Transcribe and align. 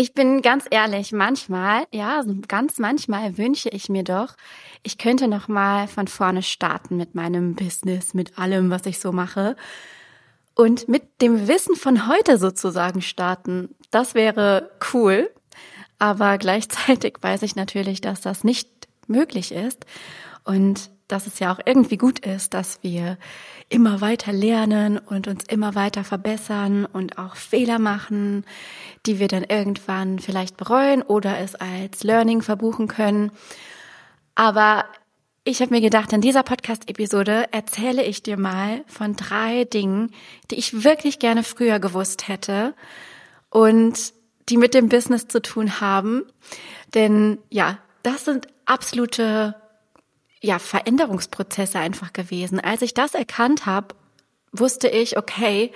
Ich 0.00 0.14
bin 0.14 0.40
ganz 0.40 0.64
ehrlich, 0.70 1.12
manchmal, 1.12 1.84
ja, 1.92 2.24
ganz 2.48 2.78
manchmal 2.78 3.36
wünsche 3.36 3.68
ich 3.68 3.90
mir 3.90 4.02
doch, 4.02 4.34
ich 4.82 4.96
könnte 4.96 5.28
noch 5.28 5.46
mal 5.46 5.88
von 5.88 6.08
vorne 6.08 6.42
starten 6.42 6.96
mit 6.96 7.14
meinem 7.14 7.54
Business, 7.54 8.14
mit 8.14 8.38
allem, 8.38 8.70
was 8.70 8.86
ich 8.86 8.98
so 8.98 9.12
mache 9.12 9.56
und 10.54 10.88
mit 10.88 11.20
dem 11.20 11.48
Wissen 11.48 11.76
von 11.76 12.08
heute 12.08 12.38
sozusagen 12.38 13.02
starten. 13.02 13.74
Das 13.90 14.14
wäre 14.14 14.70
cool, 14.94 15.30
aber 15.98 16.38
gleichzeitig 16.38 17.18
weiß 17.20 17.42
ich 17.42 17.54
natürlich, 17.54 18.00
dass 18.00 18.22
das 18.22 18.42
nicht 18.42 18.70
möglich 19.06 19.52
ist 19.52 19.84
und 20.44 20.88
dass 21.12 21.26
es 21.26 21.38
ja 21.38 21.52
auch 21.52 21.60
irgendwie 21.64 21.96
gut 21.96 22.20
ist, 22.20 22.54
dass 22.54 22.82
wir 22.82 23.18
immer 23.68 24.00
weiter 24.00 24.32
lernen 24.32 24.98
und 24.98 25.28
uns 25.28 25.44
immer 25.48 25.74
weiter 25.74 26.04
verbessern 26.04 26.86
und 26.86 27.18
auch 27.18 27.36
Fehler 27.36 27.78
machen, 27.78 28.44
die 29.06 29.18
wir 29.18 29.28
dann 29.28 29.44
irgendwann 29.44 30.18
vielleicht 30.18 30.56
bereuen 30.56 31.02
oder 31.02 31.38
es 31.38 31.54
als 31.54 32.02
Learning 32.04 32.42
verbuchen 32.42 32.88
können. 32.88 33.30
Aber 34.34 34.84
ich 35.44 35.62
habe 35.62 35.74
mir 35.74 35.80
gedacht, 35.80 36.12
in 36.12 36.20
dieser 36.20 36.42
Podcast-Episode 36.42 37.48
erzähle 37.52 38.02
ich 38.02 38.22
dir 38.22 38.36
mal 38.36 38.84
von 38.86 39.16
drei 39.16 39.64
Dingen, 39.64 40.12
die 40.50 40.56
ich 40.56 40.84
wirklich 40.84 41.18
gerne 41.18 41.42
früher 41.42 41.78
gewusst 41.78 42.28
hätte 42.28 42.74
und 43.48 44.12
die 44.48 44.56
mit 44.56 44.74
dem 44.74 44.88
Business 44.88 45.28
zu 45.28 45.40
tun 45.40 45.80
haben. 45.80 46.24
Denn 46.94 47.38
ja, 47.48 47.78
das 48.02 48.24
sind 48.24 48.48
absolute 48.66 49.54
ja, 50.40 50.58
Veränderungsprozesse 50.58 51.78
einfach 51.78 52.12
gewesen. 52.12 52.60
Als 52.60 52.82
ich 52.82 52.94
das 52.94 53.14
erkannt 53.14 53.66
habe, 53.66 53.94
wusste 54.52 54.88
ich, 54.88 55.18
okay, 55.18 55.70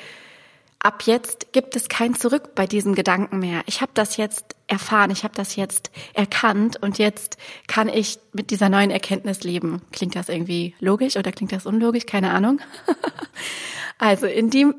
ab 0.78 1.02
jetzt 1.06 1.52
gibt 1.52 1.77
es 1.77 1.88
kein 1.88 2.14
Zurück 2.14 2.55
bei 2.55 2.66
diesem 2.66 2.95
Gedanken 2.95 3.38
mehr. 3.38 3.62
Ich 3.66 3.80
habe 3.80 3.92
das 3.95 4.16
jetzt 4.16 4.55
erfahren, 4.66 5.10
ich 5.10 5.24
habe 5.24 5.34
das 5.34 5.56
jetzt 5.56 5.91
erkannt 6.12 6.83
und 6.83 6.98
jetzt 6.98 7.36
kann 7.66 7.88
ich 7.88 8.19
mit 8.33 8.50
dieser 8.50 8.69
neuen 8.69 8.91
Erkenntnis 8.91 9.44
leben. 9.44 9.83
Klingt 9.92 10.16
das 10.16 10.28
irgendwie 10.28 10.75
logisch 10.81 11.16
oder 11.16 11.33
klingt 11.33 11.53
das 11.53 11.66
unlogisch? 11.66 12.06
Keine 12.06 12.31
Ahnung. 12.31 12.60
also 13.98 14.27
in 14.27 14.50
dem 14.50 14.75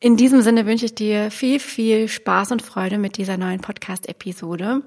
in 0.00 0.16
diesem 0.16 0.42
Sinne 0.42 0.64
wünsche 0.64 0.84
ich 0.84 0.94
dir 0.94 1.32
viel, 1.32 1.58
viel 1.58 2.06
Spaß 2.06 2.52
und 2.52 2.62
Freude 2.62 2.98
mit 2.98 3.16
dieser 3.16 3.36
neuen 3.36 3.60
Podcast-Episode. 3.60 4.82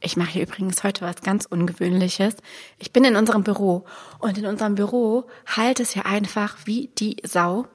Ich 0.00 0.16
mache 0.16 0.30
hier 0.30 0.42
übrigens 0.42 0.84
heute 0.84 1.04
was 1.04 1.22
ganz 1.22 1.46
Ungewöhnliches. 1.46 2.36
Ich 2.78 2.92
bin 2.92 3.04
in 3.04 3.16
unserem 3.16 3.44
Büro 3.44 3.84
und 4.18 4.36
in 4.36 4.46
unserem 4.46 4.74
Büro 4.74 5.26
halt 5.46 5.80
es 5.80 5.94
ja 5.94 6.02
einfach 6.02 6.58
wie 6.64 6.90
die 6.98 7.16
Sau. 7.24 7.66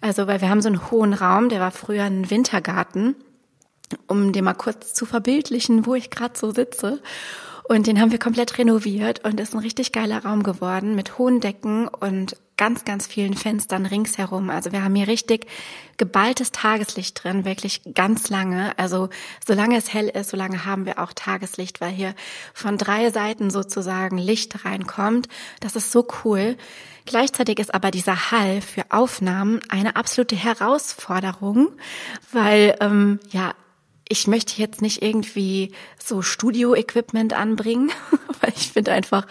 Also, 0.00 0.26
weil 0.26 0.40
wir 0.40 0.50
haben 0.50 0.62
so 0.62 0.68
einen 0.68 0.90
hohen 0.90 1.14
Raum, 1.14 1.48
der 1.48 1.60
war 1.60 1.70
früher 1.70 2.04
ein 2.04 2.30
Wintergarten, 2.30 3.16
um 4.06 4.32
den 4.32 4.44
mal 4.44 4.54
kurz 4.54 4.92
zu 4.92 5.06
verbildlichen, 5.06 5.86
wo 5.86 5.94
ich 5.94 6.10
gerade 6.10 6.38
so 6.38 6.52
sitze. 6.52 7.02
Und 7.64 7.86
den 7.86 8.00
haben 8.00 8.10
wir 8.10 8.18
komplett 8.18 8.58
renoviert 8.58 9.24
und 9.24 9.38
ist 9.40 9.54
ein 9.54 9.60
richtig 9.60 9.92
geiler 9.92 10.24
Raum 10.24 10.42
geworden 10.42 10.96
mit 10.96 11.18
hohen 11.18 11.40
Decken 11.40 11.88
und 11.88 12.36
ganz, 12.60 12.84
ganz 12.84 13.06
vielen 13.06 13.32
Fenstern 13.32 13.86
ringsherum. 13.86 14.50
Also 14.50 14.70
wir 14.70 14.84
haben 14.84 14.94
hier 14.94 15.08
richtig 15.08 15.46
geballtes 15.96 16.52
Tageslicht 16.52 17.24
drin, 17.24 17.46
wirklich 17.46 17.80
ganz 17.94 18.28
lange. 18.28 18.78
Also 18.78 19.08
solange 19.46 19.78
es 19.78 19.94
hell 19.94 20.08
ist, 20.08 20.28
solange 20.28 20.66
haben 20.66 20.84
wir 20.84 20.98
auch 20.98 21.14
Tageslicht, 21.14 21.80
weil 21.80 21.92
hier 21.92 22.14
von 22.52 22.76
drei 22.76 23.10
Seiten 23.12 23.48
sozusagen 23.48 24.18
Licht 24.18 24.66
reinkommt. 24.66 25.28
Das 25.60 25.74
ist 25.74 25.90
so 25.90 26.06
cool. 26.22 26.58
Gleichzeitig 27.06 27.60
ist 27.60 27.72
aber 27.72 27.90
dieser 27.90 28.30
Hall 28.30 28.60
für 28.60 28.84
Aufnahmen 28.90 29.60
eine 29.70 29.96
absolute 29.96 30.36
Herausforderung, 30.36 31.68
weil 32.30 32.76
ähm, 32.82 33.20
ja 33.30 33.54
ich 34.06 34.26
möchte 34.26 34.60
jetzt 34.60 34.82
nicht 34.82 35.02
irgendwie 35.02 35.72
so 35.96 36.20
Studio-Equipment 36.20 37.32
anbringen, 37.32 37.90
weil 38.40 38.52
ich 38.54 38.72
finde 38.72 38.92
einfach, 38.92 39.26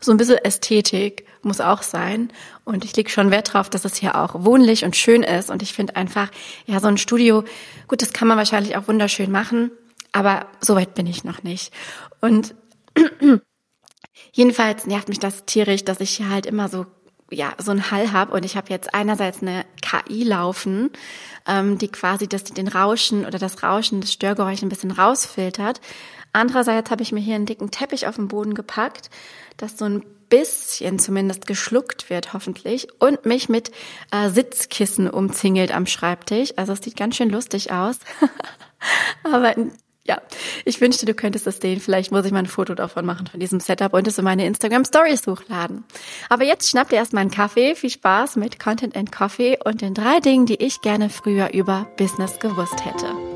so 0.00 0.12
ein 0.12 0.16
bisschen 0.16 0.38
Ästhetik 0.38 1.26
muss 1.42 1.60
auch 1.60 1.82
sein. 1.82 2.32
Und 2.64 2.84
ich 2.84 2.96
lege 2.96 3.10
schon 3.10 3.30
Wert 3.30 3.48
darauf, 3.54 3.70
dass 3.70 3.84
es 3.84 3.96
hier 3.96 4.16
auch 4.16 4.44
wohnlich 4.44 4.84
und 4.84 4.96
schön 4.96 5.22
ist. 5.22 5.50
Und 5.50 5.62
ich 5.62 5.72
finde 5.72 5.96
einfach, 5.96 6.30
ja, 6.66 6.80
so 6.80 6.88
ein 6.88 6.98
Studio, 6.98 7.44
gut, 7.88 8.02
das 8.02 8.12
kann 8.12 8.28
man 8.28 8.38
wahrscheinlich 8.38 8.76
auch 8.76 8.88
wunderschön 8.88 9.30
machen, 9.30 9.70
aber 10.12 10.46
so 10.60 10.76
weit 10.76 10.94
bin 10.94 11.06
ich 11.06 11.24
noch 11.24 11.42
nicht. 11.42 11.72
Und 12.20 12.54
jedenfalls 14.32 14.86
nervt 14.86 15.08
mich 15.08 15.18
das 15.18 15.44
tierisch, 15.46 15.84
dass 15.84 16.00
ich 16.00 16.10
hier 16.10 16.28
halt 16.28 16.46
immer 16.46 16.68
so 16.68 16.86
ja 17.32 17.52
so 17.58 17.70
einen 17.70 17.90
Hall 17.90 18.12
habe 18.12 18.32
und 18.32 18.44
ich 18.44 18.56
habe 18.56 18.70
jetzt 18.70 18.92
einerseits 18.92 19.40
eine 19.40 19.64
KI 19.80 20.24
laufen, 20.24 20.90
ähm, 21.46 21.78
die 21.78 21.88
quasi 21.88 22.28
das 22.28 22.44
den 22.44 22.68
Rauschen 22.68 23.24
oder 23.24 23.38
das 23.38 23.62
Rauschen 23.62 24.00
des 24.00 24.12
Störgeräusch 24.12 24.62
ein 24.62 24.68
bisschen 24.68 24.90
rausfiltert. 24.90 25.80
Andererseits 26.32 26.90
habe 26.90 27.02
ich 27.02 27.12
mir 27.12 27.20
hier 27.20 27.34
einen 27.34 27.46
dicken 27.46 27.70
Teppich 27.70 28.06
auf 28.06 28.16
den 28.16 28.28
Boden 28.28 28.54
gepackt, 28.54 29.10
dass 29.56 29.78
so 29.78 29.84
ein 29.84 30.04
bisschen 30.30 30.98
zumindest 30.98 31.46
geschluckt 31.46 32.08
wird, 32.08 32.32
hoffentlich, 32.32 32.88
und 32.98 33.26
mich 33.26 33.50
mit 33.50 33.70
äh, 34.10 34.30
Sitzkissen 34.30 35.10
umzingelt 35.10 35.74
am 35.74 35.84
Schreibtisch. 35.84 36.54
Also 36.56 36.72
es 36.72 36.80
sieht 36.80 36.96
ganz 36.96 37.16
schön 37.16 37.28
lustig 37.28 37.70
aus. 37.70 37.98
Aber 39.24 39.54
ja, 40.06 40.20
ich 40.64 40.80
wünschte, 40.80 41.06
du 41.06 41.14
könntest 41.14 41.46
es 41.46 41.58
sehen. 41.58 41.80
Vielleicht 41.80 42.10
muss 42.10 42.24
ich 42.24 42.32
mal 42.32 42.40
ein 42.40 42.46
Foto 42.46 42.74
davon 42.74 43.04
machen, 43.04 43.26
von 43.26 43.38
diesem 43.38 43.60
Setup 43.60 43.92
und 43.92 44.08
es 44.08 44.18
in 44.18 44.24
meine 44.24 44.46
Instagram 44.46 44.84
Stories 44.84 45.26
hochladen. 45.26 45.84
Aber 46.28 46.44
jetzt 46.44 46.68
schnappt 46.70 46.92
ihr 46.92 46.98
erstmal 46.98 47.20
einen 47.20 47.30
Kaffee. 47.30 47.74
Viel 47.74 47.90
Spaß 47.90 48.36
mit 48.36 48.58
Content 48.58 48.96
and 48.96 49.12
Coffee 49.12 49.58
und 49.62 49.82
den 49.82 49.94
drei 49.94 50.20
Dingen, 50.20 50.46
die 50.46 50.56
ich 50.56 50.80
gerne 50.80 51.10
früher 51.10 51.52
über 51.52 51.86
Business 51.96 52.38
gewusst 52.38 52.84
hätte. 52.84 53.29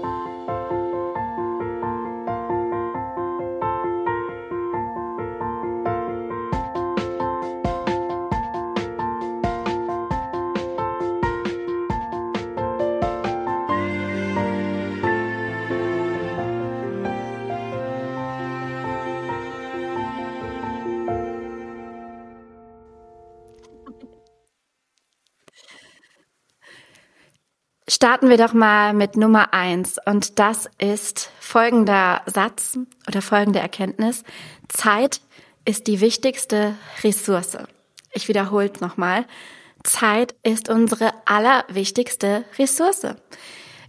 Starten 27.94 28.28
wir 28.28 28.38
doch 28.38 28.53
mal 28.53 28.93
mit 28.93 29.16
Nummer 29.16 29.55
eins 29.55 29.99
und 30.05 30.41
das 30.41 30.69
ist 30.78 31.31
folgender 31.38 32.22
Satz 32.27 32.77
oder 33.06 33.22
folgende 33.22 33.60
Erkenntnis. 33.60 34.25
Zeit 34.66 35.21
ist 35.65 35.87
die 35.87 36.00
wichtigste 36.00 36.75
Ressource. 37.04 37.56
Ich 38.12 38.27
wiederhole 38.27 38.69
es 38.75 38.81
nochmal. 38.81 39.27
Zeit 39.84 40.34
ist 40.43 40.69
unsere 40.71 41.12
allerwichtigste 41.25 42.44
Ressource. 42.59 43.06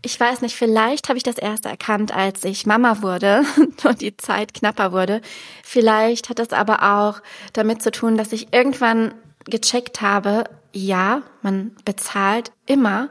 Ich 0.04 0.20
weiß 0.20 0.42
nicht, 0.42 0.56
vielleicht 0.56 1.10
habe 1.10 1.18
ich 1.18 1.24
das 1.24 1.40
erste 1.40 1.70
erkannt, 1.70 2.16
als 2.16 2.44
ich 2.44 2.68
Mama 2.68 3.02
wurde 3.02 3.44
und 3.84 4.02
die 4.02 4.18
Zeit 4.18 4.54
knapper 4.54 4.92
wurde. 4.92 5.20
Vielleicht 5.64 6.30
hat 6.30 6.38
es 6.38 6.54
aber 6.54 6.84
auch 6.96 7.24
damit 7.54 7.82
zu 7.82 7.90
tun, 7.90 8.18
dass 8.18 8.34
ich 8.34 8.54
irgendwann 8.54 9.16
gecheckt 9.46 10.02
habe, 10.02 10.44
ja, 10.74 11.24
man 11.42 11.76
bezahlt 11.86 12.52
immer 12.68 13.10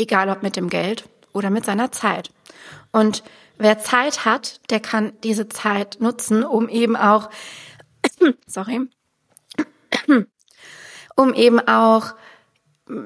egal 0.00 0.28
ob 0.28 0.42
mit 0.42 0.56
dem 0.56 0.68
Geld 0.68 1.04
oder 1.32 1.50
mit 1.50 1.64
seiner 1.64 1.92
Zeit. 1.92 2.30
Und 2.92 3.22
wer 3.58 3.78
Zeit 3.78 4.24
hat, 4.24 4.60
der 4.70 4.80
kann 4.80 5.12
diese 5.22 5.48
Zeit 5.48 5.98
nutzen, 6.00 6.42
um 6.44 6.68
eben 6.68 6.96
auch, 6.96 7.30
sorry, 8.46 8.88
um 11.16 11.34
eben 11.34 11.60
auch 11.60 12.14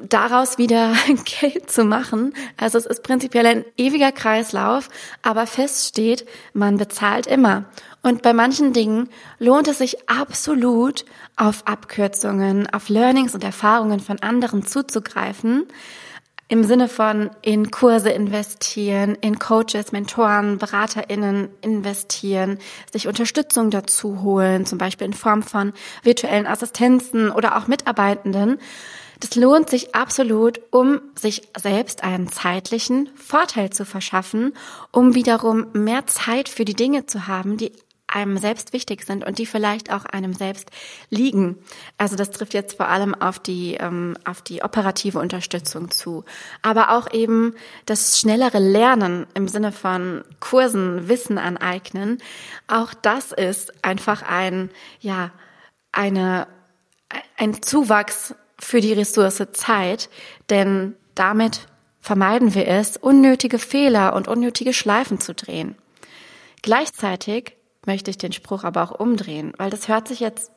daraus 0.09 0.59
wieder 0.59 0.95
Geld 1.41 1.71
zu 1.71 1.85
machen. 1.85 2.35
Also 2.57 2.79
es 2.79 2.87
ist 2.87 3.03
prinzipiell 3.03 3.47
ein 3.47 3.65
ewiger 3.77 4.13
Kreislauf, 4.13 4.89
aber 5.23 5.47
fest 5.47 5.89
steht, 5.89 6.27
man 6.53 6.79
bezahlt 6.79 7.27
immer. 7.27 7.65
Und 8.03 8.23
bei 8.23 8.33
manchen 8.33 8.73
Dingen 8.73 9.09
lohnt 9.39 9.69
es 9.69 9.79
sich 9.79 10.09
absolut, 10.09 11.05
auf 11.37 11.67
Abkürzungen, 11.67 12.73
auf 12.73 12.89
Learnings 12.89 13.35
und 13.35 13.45
Erfahrungen 13.45 14.01
von 14.01 14.21
anderen 14.21 14.65
zuzugreifen, 14.65 15.67
im 16.55 16.63
Sinne 16.63 16.87
von 16.87 17.31
in 17.43 17.73
Kurse 17.73 18.11
investieren, 18.11 19.19
in 19.21 19.41
Coaches, 19.41 19.91
Mentoren, 19.91 20.59
BeraterInnen 20.59 21.49
investieren, 21.63 22.61
sich 22.93 23.09
Unterstützung 23.09 23.71
dazu 23.73 24.23
holen, 24.23 24.65
zum 24.65 24.79
Beispiel 24.79 25.09
in 25.09 25.15
Form 25.15 25.43
von 25.43 25.73
virtuellen 26.05 26.47
Assistenzen 26.47 27.33
oder 27.33 27.57
auch 27.57 27.67
Mitarbeitenden. 27.67 28.59
Das 29.19 29.35
lohnt 29.35 29.69
sich 29.69 29.97
absolut, 29.97 30.61
um 30.71 31.01
sich 31.19 31.43
selbst 31.61 32.05
einen 32.05 32.29
zeitlichen 32.29 33.11
Vorteil 33.17 33.71
zu 33.71 33.85
verschaffen, 33.85 34.53
um 34.93 35.17
wiederum 35.17 35.67
mehr 35.73 36.07
Zeit 36.07 36.49
für 36.49 36.65
die 36.65 36.75
Dinge 36.75 37.07
zu 37.07 37.27
haben, 37.27 37.57
die 37.57 37.73
einem 38.15 38.39
selbst 38.39 38.73
wichtig 38.73 39.05
sind 39.05 39.25
und 39.25 39.39
die 39.39 39.47
vielleicht 39.47 39.93
auch 39.93 40.05
einem 40.05 40.33
selbst 40.33 40.71
liegen. 41.11 41.59
Also 41.99 42.17
das 42.17 42.31
trifft 42.31 42.55
jetzt 42.55 42.77
vor 42.77 42.89
allem 42.89 43.15
auf 43.15 43.39
die 43.39 43.75
ähm, 43.75 44.17
auf 44.25 44.41
die 44.41 44.63
operative 44.63 45.19
Unterstützung 45.19 45.91
zu, 45.91 46.25
aber 46.63 46.91
auch 46.97 47.13
eben 47.13 47.55
das 47.87 48.19
schnellere 48.19 48.59
Lernen 48.59 49.27
im 49.35 49.49
Sinne 49.49 49.73
von 49.73 50.23
Kursen, 50.41 51.09
Wissen 51.09 51.39
aneignen. 51.39 52.23
Auch 52.69 52.95
das 52.95 53.33
ist 53.33 53.85
einfach 53.85 54.23
ein 54.23 54.71
ja 55.01 55.33
eine 55.91 56.47
ein 57.37 57.63
Zuwachs 57.63 58.35
für 58.59 58.81
die 58.81 58.93
Ressource 58.93 59.43
Zeit, 59.53 60.09
denn 60.51 60.95
damit 61.15 61.67
vermeiden 62.01 62.55
wir 62.55 62.69
es, 62.69 62.97
unnötige 62.97 63.59
Fehler 63.59 64.15
und 64.15 64.29
unnötige 64.29 64.73
Schleifen 64.73 65.21
zu 65.21 65.35
drehen. 65.35 65.75
Gleichzeitig 66.63 67.57
möchte 67.87 68.11
ich 68.11 68.19
den 68.19 68.33
Spruch 68.33 68.65
aber 68.65 68.83
auch 68.83 68.99
umdrehen, 68.99 69.53
weil 69.59 69.71
das 69.71 69.89
hört 69.89 70.09
sich 70.09 70.21
jetzt 70.21 70.51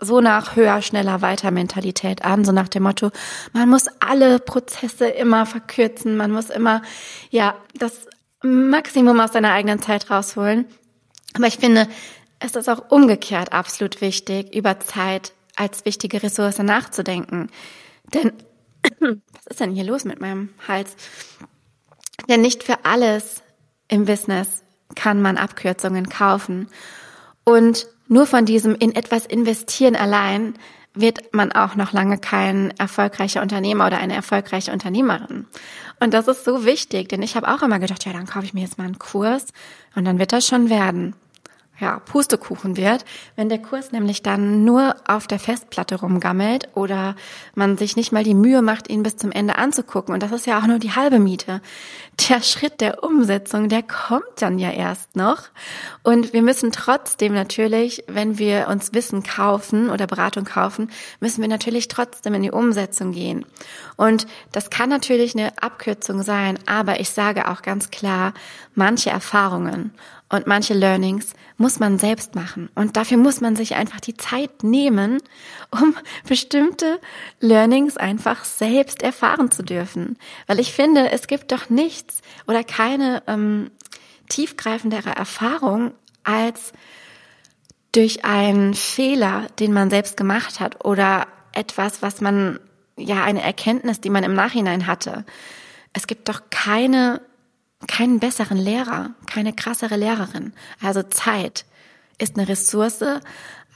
so 0.00 0.20
nach 0.20 0.54
höher, 0.56 0.80
schneller, 0.80 1.22
weiter 1.22 1.50
Mentalität 1.50 2.24
an, 2.24 2.44
so 2.44 2.52
nach 2.52 2.68
dem 2.68 2.84
Motto, 2.84 3.10
man 3.52 3.68
muss 3.68 3.86
alle 4.00 4.38
Prozesse 4.38 5.08
immer 5.08 5.44
verkürzen, 5.44 6.16
man 6.16 6.30
muss 6.30 6.50
immer, 6.50 6.82
ja, 7.30 7.56
das 7.74 8.06
Maximum 8.42 9.18
aus 9.18 9.32
seiner 9.32 9.52
eigenen 9.52 9.82
Zeit 9.82 10.10
rausholen. 10.10 10.66
Aber 11.34 11.46
ich 11.48 11.58
finde, 11.58 11.88
es 12.38 12.54
ist 12.54 12.68
auch 12.68 12.90
umgekehrt 12.90 13.52
absolut 13.52 14.00
wichtig, 14.00 14.54
über 14.54 14.78
Zeit 14.78 15.32
als 15.56 15.84
wichtige 15.84 16.22
Ressource 16.22 16.58
nachzudenken. 16.58 17.50
Denn, 18.14 18.32
was 19.00 19.46
ist 19.50 19.60
denn 19.60 19.74
hier 19.74 19.84
los 19.84 20.04
mit 20.04 20.20
meinem 20.20 20.50
Hals? 20.68 20.94
Denn 22.28 22.40
nicht 22.40 22.62
für 22.62 22.84
alles 22.84 23.42
im 23.88 24.04
Business 24.04 24.62
kann 24.94 25.20
man 25.20 25.36
Abkürzungen 25.36 26.08
kaufen. 26.08 26.68
Und 27.44 27.86
nur 28.08 28.26
von 28.26 28.44
diesem 28.44 28.74
in 28.74 28.94
etwas 28.94 29.26
investieren 29.26 29.96
allein 29.96 30.54
wird 30.94 31.32
man 31.32 31.52
auch 31.52 31.76
noch 31.76 31.92
lange 31.92 32.18
kein 32.18 32.72
erfolgreicher 32.78 33.42
Unternehmer 33.42 33.86
oder 33.86 33.98
eine 33.98 34.14
erfolgreiche 34.14 34.72
Unternehmerin. 34.72 35.46
Und 36.00 36.14
das 36.14 36.26
ist 36.28 36.44
so 36.44 36.64
wichtig, 36.64 37.08
denn 37.08 37.22
ich 37.22 37.36
habe 37.36 37.48
auch 37.48 37.62
immer 37.62 37.78
gedacht, 37.78 38.04
ja, 38.04 38.12
dann 38.12 38.26
kaufe 38.26 38.46
ich 38.46 38.54
mir 38.54 38.62
jetzt 38.62 38.78
mal 38.78 38.84
einen 38.84 38.98
Kurs 38.98 39.46
und 39.94 40.04
dann 40.04 40.18
wird 40.18 40.32
das 40.32 40.46
schon 40.46 40.70
werden 40.70 41.14
ja, 41.80 42.00
Pustekuchen 42.00 42.76
wird, 42.76 43.04
wenn 43.36 43.48
der 43.48 43.58
Kurs 43.58 43.92
nämlich 43.92 44.22
dann 44.22 44.64
nur 44.64 44.96
auf 45.06 45.28
der 45.28 45.38
Festplatte 45.38 46.00
rumgammelt 46.00 46.68
oder 46.74 47.14
man 47.54 47.76
sich 47.76 47.94
nicht 47.94 48.10
mal 48.10 48.24
die 48.24 48.34
Mühe 48.34 48.62
macht, 48.62 48.90
ihn 48.90 49.04
bis 49.04 49.16
zum 49.16 49.30
Ende 49.30 49.56
anzugucken. 49.56 50.12
Und 50.12 50.22
das 50.22 50.32
ist 50.32 50.46
ja 50.46 50.58
auch 50.58 50.66
nur 50.66 50.80
die 50.80 50.92
halbe 50.92 51.20
Miete. 51.20 51.60
Der 52.28 52.42
Schritt 52.42 52.80
der 52.80 53.04
Umsetzung, 53.04 53.68
der 53.68 53.84
kommt 53.84 54.24
dann 54.40 54.58
ja 54.58 54.70
erst 54.72 55.14
noch. 55.14 55.44
Und 56.02 56.32
wir 56.32 56.42
müssen 56.42 56.72
trotzdem 56.72 57.32
natürlich, 57.32 58.02
wenn 58.08 58.38
wir 58.38 58.66
uns 58.68 58.92
Wissen 58.92 59.22
kaufen 59.22 59.88
oder 59.88 60.08
Beratung 60.08 60.44
kaufen, 60.44 60.90
müssen 61.20 61.42
wir 61.42 61.48
natürlich 61.48 61.86
trotzdem 61.86 62.34
in 62.34 62.42
die 62.42 62.50
Umsetzung 62.50 63.12
gehen. 63.12 63.46
Und 63.96 64.26
das 64.50 64.70
kann 64.70 64.88
natürlich 64.88 65.36
eine 65.36 65.52
Abkürzung 65.62 66.22
sein, 66.22 66.58
aber 66.66 66.98
ich 66.98 67.10
sage 67.10 67.48
auch 67.48 67.62
ganz 67.62 67.90
klar, 67.90 68.34
manche 68.74 69.10
Erfahrungen 69.10 69.92
und 70.30 70.46
manche 70.46 70.74
Learnings 70.74 71.32
muss 71.56 71.78
man 71.78 71.98
selbst 71.98 72.34
machen. 72.34 72.68
Und 72.74 72.96
dafür 72.96 73.16
muss 73.16 73.40
man 73.40 73.56
sich 73.56 73.76
einfach 73.76 74.00
die 74.00 74.16
Zeit 74.16 74.62
nehmen, 74.62 75.22
um 75.70 75.96
bestimmte 76.28 77.00
Learnings 77.40 77.96
einfach 77.96 78.44
selbst 78.44 79.02
erfahren 79.02 79.50
zu 79.50 79.62
dürfen. 79.62 80.18
Weil 80.46 80.60
ich 80.60 80.72
finde, 80.72 81.10
es 81.10 81.26
gibt 81.26 81.50
doch 81.52 81.70
nichts 81.70 82.20
oder 82.46 82.62
keine 82.62 83.22
ähm, 83.26 83.70
tiefgreifendere 84.28 85.10
Erfahrung 85.10 85.92
als 86.24 86.72
durch 87.92 88.24
einen 88.26 88.74
Fehler, 88.74 89.46
den 89.58 89.72
man 89.72 89.88
selbst 89.88 90.18
gemacht 90.18 90.60
hat 90.60 90.84
oder 90.84 91.26
etwas, 91.52 92.02
was 92.02 92.20
man, 92.20 92.60
ja, 92.96 93.24
eine 93.24 93.42
Erkenntnis, 93.42 94.00
die 94.02 94.10
man 94.10 94.24
im 94.24 94.34
Nachhinein 94.34 94.86
hatte. 94.86 95.24
Es 95.94 96.06
gibt 96.06 96.28
doch 96.28 96.42
keine 96.50 97.22
keinen 97.86 98.18
besseren 98.18 98.58
Lehrer, 98.58 99.10
keine 99.26 99.52
krassere 99.52 99.96
Lehrerin. 99.96 100.52
Also 100.82 101.02
Zeit 101.02 101.64
ist 102.18 102.36
eine 102.36 102.48
Ressource, 102.48 103.04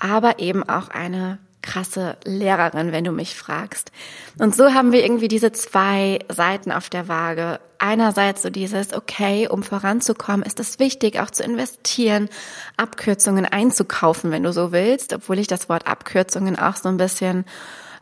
aber 0.01 0.39
eben 0.41 0.69
auch 0.69 0.89
eine 0.89 1.39
krasse 1.63 2.17
Lehrerin, 2.25 2.93
wenn 2.93 3.05
du 3.05 3.13
mich 3.13 3.37
fragst. 3.37 3.93
Und 4.39 4.55
so 4.55 4.75
haben 4.75 4.93
wir 4.93 5.05
irgendwie 5.05 5.29
diese 5.29 5.53
zwei 5.53 6.19
Seiten 6.29 6.73
auf 6.73 6.91
der 6.91 7.07
Waage. 7.07 7.61
Einerseits 7.79 8.43
so 8.43 8.51
dieses, 8.51 8.93
okay, 8.93 9.49
um 9.49 9.63
voranzukommen, 9.63 10.43
ist 10.45 10.61
es 10.61 10.79
wichtig, 10.81 11.21
auch 11.21 11.31
zu 11.31 11.45
investieren, 11.45 12.29
Abkürzungen 12.77 13.47
einzukaufen, 13.47 14.33
wenn 14.33 14.43
du 14.43 14.53
so 14.53 14.73
willst, 14.73 15.13
obwohl 15.13 15.39
ich 15.39 15.47
das 15.47 15.69
Wort 15.69 15.87
Abkürzungen 15.87 16.59
auch 16.59 16.77
so 16.77 16.89
ein 16.89 16.97
bisschen, 16.97 17.45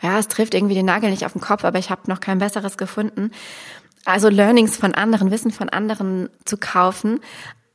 ja, 0.00 0.18
es 0.18 0.28
trifft 0.28 0.54
irgendwie 0.54 0.74
den 0.74 0.86
Nagel 0.86 1.10
nicht 1.10 1.26
auf 1.26 1.32
den 1.32 1.42
Kopf, 1.42 1.64
aber 1.64 1.78
ich 1.78 1.90
habe 1.90 2.02
noch 2.06 2.20
kein 2.20 2.38
besseres 2.38 2.78
gefunden 2.78 3.30
also 4.04 4.28
Learnings 4.28 4.76
von 4.76 4.94
anderen, 4.94 5.30
Wissen 5.30 5.50
von 5.50 5.68
anderen 5.68 6.30
zu 6.44 6.56
kaufen, 6.56 7.20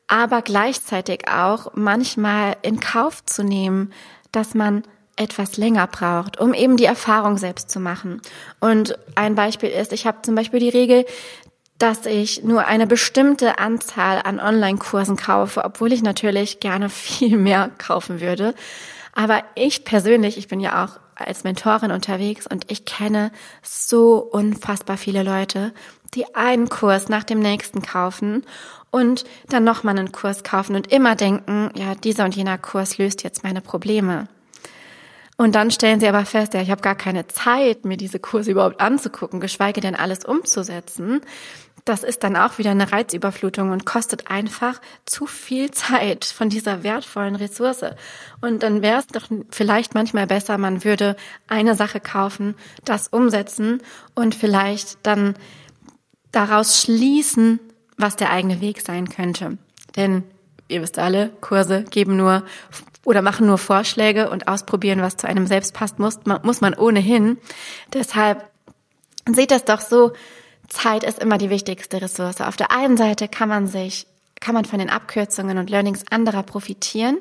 aber 0.07 0.42
gleichzeitig 0.42 1.27
auch 1.27 1.72
manchmal 1.74 2.57
in 2.62 2.80
Kauf 2.80 3.24
zu 3.25 3.44
nehmen, 3.44 3.92
dass 4.31 4.54
man 4.54 4.83
etwas 5.16 5.57
länger 5.57 5.88
braucht, 5.88 6.39
um 6.39 6.54
eben 6.54 6.77
die 6.77 6.86
Erfahrung 6.86 7.38
selbst 7.38 7.69
zu 7.69 7.80
machen. 7.80 8.22
Und 8.60 8.98
ein 9.16 9.36
Beispiel 9.36 9.69
ist, 9.69 9.94
ich 9.94 10.06
habe 10.06 10.22
zum 10.24 10.36
Beispiel 10.36 10.60
die 10.60 10.69
Regel, 10.69 11.06
dass 11.77 12.06
ich 12.06 12.44
nur 12.44 12.66
eine 12.66 12.88
bestimmte 12.88 13.57
Anzahl 13.60 14.22
an 14.24 14.39
Online-Kursen 14.39 15.18
kaufe, 15.18 15.63
obwohl 15.63 15.92
ich 15.92 16.01
natürlich 16.01 16.60
gerne 16.60 16.89
viel 16.89 17.38
mehr 17.38 17.72
kaufen 17.77 18.22
würde. 18.22 18.54
Aber 19.13 19.44
ich 19.56 19.86
persönlich, 19.86 20.38
ich 20.38 20.48
bin 20.48 20.60
ja 20.60 20.83
auch 20.83 21.00
als 21.15 21.44
Mentorin 21.44 21.91
unterwegs 21.91 22.45
und 22.47 22.71
ich 22.71 22.85
kenne 22.85 23.31
so 23.62 24.17
unfassbar 24.17 24.97
viele 24.97 25.23
Leute, 25.23 25.73
die 26.13 26.35
einen 26.35 26.69
Kurs 26.69 27.09
nach 27.09 27.23
dem 27.23 27.39
nächsten 27.39 27.81
kaufen 27.81 28.45
und 28.91 29.25
dann 29.50 29.63
nochmal 29.63 29.97
einen 29.97 30.12
Kurs 30.12 30.44
kaufen 30.44 30.75
und 30.75 30.91
immer 30.91 31.15
denken, 31.15 31.69
ja, 31.75 31.95
dieser 31.95 32.25
und 32.25 32.35
jener 32.35 32.57
Kurs 32.57 32.97
löst 32.97 33.23
jetzt 33.23 33.44
meine 33.44 33.62
Probleme. 33.62 34.27
Und 35.38 35.53
dann 35.56 35.69
stellen 35.69 36.00
sie 36.00 36.07
aber 36.07 36.23
fest, 36.25 36.53
ja, 36.53 36.62
ich 36.62 36.71
habe 36.71 36.81
gar 36.81 36.95
keine 36.95 37.27
Zeit, 37.27 37.83
mir 37.83 37.97
diese 37.97 38.19
Kurse 38.19 38.51
überhaupt 38.51 38.79
anzugucken, 38.79 39.41
geschweige 39.41 39.81
denn 39.81 39.95
alles 39.95 40.23
umzusetzen. 40.23 41.21
Das 41.85 42.03
ist 42.03 42.23
dann 42.23 42.35
auch 42.35 42.57
wieder 42.57 42.71
eine 42.71 42.91
Reizüberflutung 42.91 43.69
und 43.69 43.85
kostet 43.85 44.29
einfach 44.29 44.81
zu 45.05 45.27
viel 45.27 45.69
Zeit 45.69 46.25
von 46.25 46.49
dieser 46.49 46.81
wertvollen 46.81 47.35
Ressource. 47.35 47.85
Und 48.41 48.63
dann 48.63 48.81
wäre 48.81 48.99
es 48.99 49.07
doch 49.07 49.27
vielleicht 49.51 49.93
manchmal 49.93 50.25
besser, 50.25 50.57
man 50.57 50.83
würde 50.83 51.15
eine 51.47 51.75
Sache 51.75 51.99
kaufen, 51.99 52.55
das 52.83 53.07
umsetzen 53.07 53.83
und 54.15 54.33
vielleicht 54.33 54.97
dann 55.03 55.35
daraus 56.31 56.81
schließen, 56.81 57.59
was 57.97 58.15
der 58.15 58.31
eigene 58.31 58.61
Weg 58.61 58.81
sein 58.81 59.07
könnte. 59.07 59.59
Denn 59.95 60.23
ihr 60.67 60.81
wisst 60.81 60.97
alle, 60.97 61.29
Kurse 61.39 61.83
geben 61.83 62.17
nur 62.17 62.43
oder 63.03 63.21
machen 63.21 63.45
nur 63.45 63.60
Vorschläge 63.60 64.31
und 64.31 64.48
ausprobieren, 64.48 65.03
was 65.03 65.17
zu 65.17 65.27
einem 65.27 65.45
selbst 65.45 65.75
passt, 65.75 66.00
muss 66.00 66.25
man, 66.25 66.74
ohnehin. 66.74 67.38
Deshalb 67.93 68.50
seht 69.31 69.51
das 69.51 69.63
doch 69.65 69.81
so, 69.81 70.13
Zeit 70.67 71.03
ist 71.03 71.19
immer 71.19 71.38
die 71.38 71.50
wichtigste 71.50 72.01
Ressource. 72.01 72.41
Auf 72.41 72.57
der 72.57 72.72
einen 72.72 72.98
Seite 72.98 73.27
kann 73.27 73.50
man 73.50 73.67
sich, 73.67 74.07
kann 74.39 74.55
man 74.55 74.65
von 74.65 74.79
den 74.79 74.89
Abkürzungen 74.89 75.57
und 75.57 75.69
Learnings 75.69 76.03
anderer 76.10 76.43
profitieren 76.43 77.17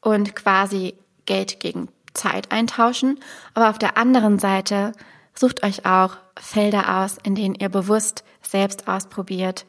und 0.00 0.34
quasi 0.34 0.94
Geld 1.26 1.60
gegen 1.60 1.88
Zeit 2.14 2.52
eintauschen. 2.52 3.20
Aber 3.54 3.70
auf 3.70 3.78
der 3.78 3.96
anderen 3.96 4.38
Seite 4.38 4.92
sucht 5.34 5.62
euch 5.62 5.86
auch 5.86 6.16
Felder 6.38 7.02
aus, 7.02 7.16
in 7.22 7.34
denen 7.34 7.54
ihr 7.54 7.68
bewusst 7.68 8.24
selbst 8.42 8.88
ausprobiert, 8.88 9.64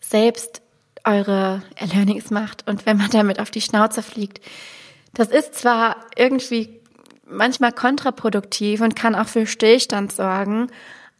selbst 0.00 0.62
eure 1.04 1.62
Learnings 1.80 2.30
macht 2.30 2.66
und 2.68 2.86
wenn 2.86 2.96
man 2.96 3.10
damit 3.10 3.38
auf 3.40 3.50
die 3.50 3.60
Schnauze 3.60 4.02
fliegt. 4.02 4.40
Das 5.12 5.28
ist 5.28 5.54
zwar 5.54 5.96
irgendwie 6.16 6.80
manchmal 7.26 7.72
kontraproduktiv 7.72 8.80
und 8.80 8.96
kann 8.96 9.14
auch 9.14 9.28
für 9.28 9.46
Stillstand 9.46 10.12
sorgen, 10.12 10.68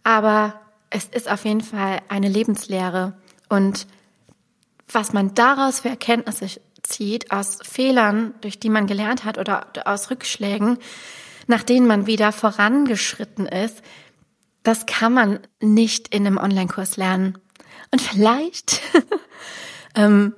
aber 0.02 0.60
es 0.94 1.06
ist 1.06 1.28
auf 1.28 1.44
jeden 1.44 1.60
Fall 1.60 2.00
eine 2.08 2.28
Lebenslehre 2.28 3.14
und 3.48 3.88
was 4.86 5.12
man 5.12 5.34
daraus 5.34 5.80
für 5.80 5.88
Erkenntnisse 5.88 6.60
zieht, 6.84 7.32
aus 7.32 7.58
Fehlern, 7.62 8.32
durch 8.42 8.60
die 8.60 8.68
man 8.68 8.86
gelernt 8.86 9.24
hat 9.24 9.36
oder 9.36 9.66
aus 9.86 10.10
Rückschlägen, 10.10 10.78
nach 11.48 11.64
denen 11.64 11.88
man 11.88 12.06
wieder 12.06 12.30
vorangeschritten 12.30 13.46
ist, 13.46 13.82
das 14.62 14.86
kann 14.86 15.12
man 15.12 15.40
nicht 15.60 16.14
in 16.14 16.26
einem 16.26 16.38
Online-Kurs 16.38 16.96
lernen. 16.96 17.38
Und 17.90 18.00
vielleicht 18.00 18.80
ähm, 19.96 20.34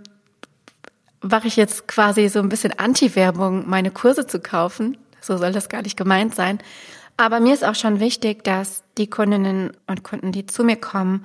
mache 1.20 1.48
ich 1.48 1.56
jetzt 1.56 1.86
quasi 1.86 2.28
so 2.28 2.38
ein 2.38 2.48
bisschen 2.48 2.72
Anti-Werbung, 2.78 3.68
meine 3.68 3.90
Kurse 3.90 4.26
zu 4.26 4.40
kaufen. 4.40 4.96
So 5.20 5.36
soll 5.36 5.52
das 5.52 5.68
gar 5.68 5.82
nicht 5.82 5.98
gemeint 5.98 6.34
sein. 6.34 6.60
Aber 7.16 7.40
mir 7.40 7.54
ist 7.54 7.64
auch 7.64 7.74
schon 7.74 8.00
wichtig, 8.00 8.44
dass 8.44 8.82
die 8.98 9.08
Kundinnen 9.08 9.76
und 9.86 10.02
Kunden, 10.02 10.32
die 10.32 10.46
zu 10.46 10.64
mir 10.64 10.76
kommen, 10.76 11.24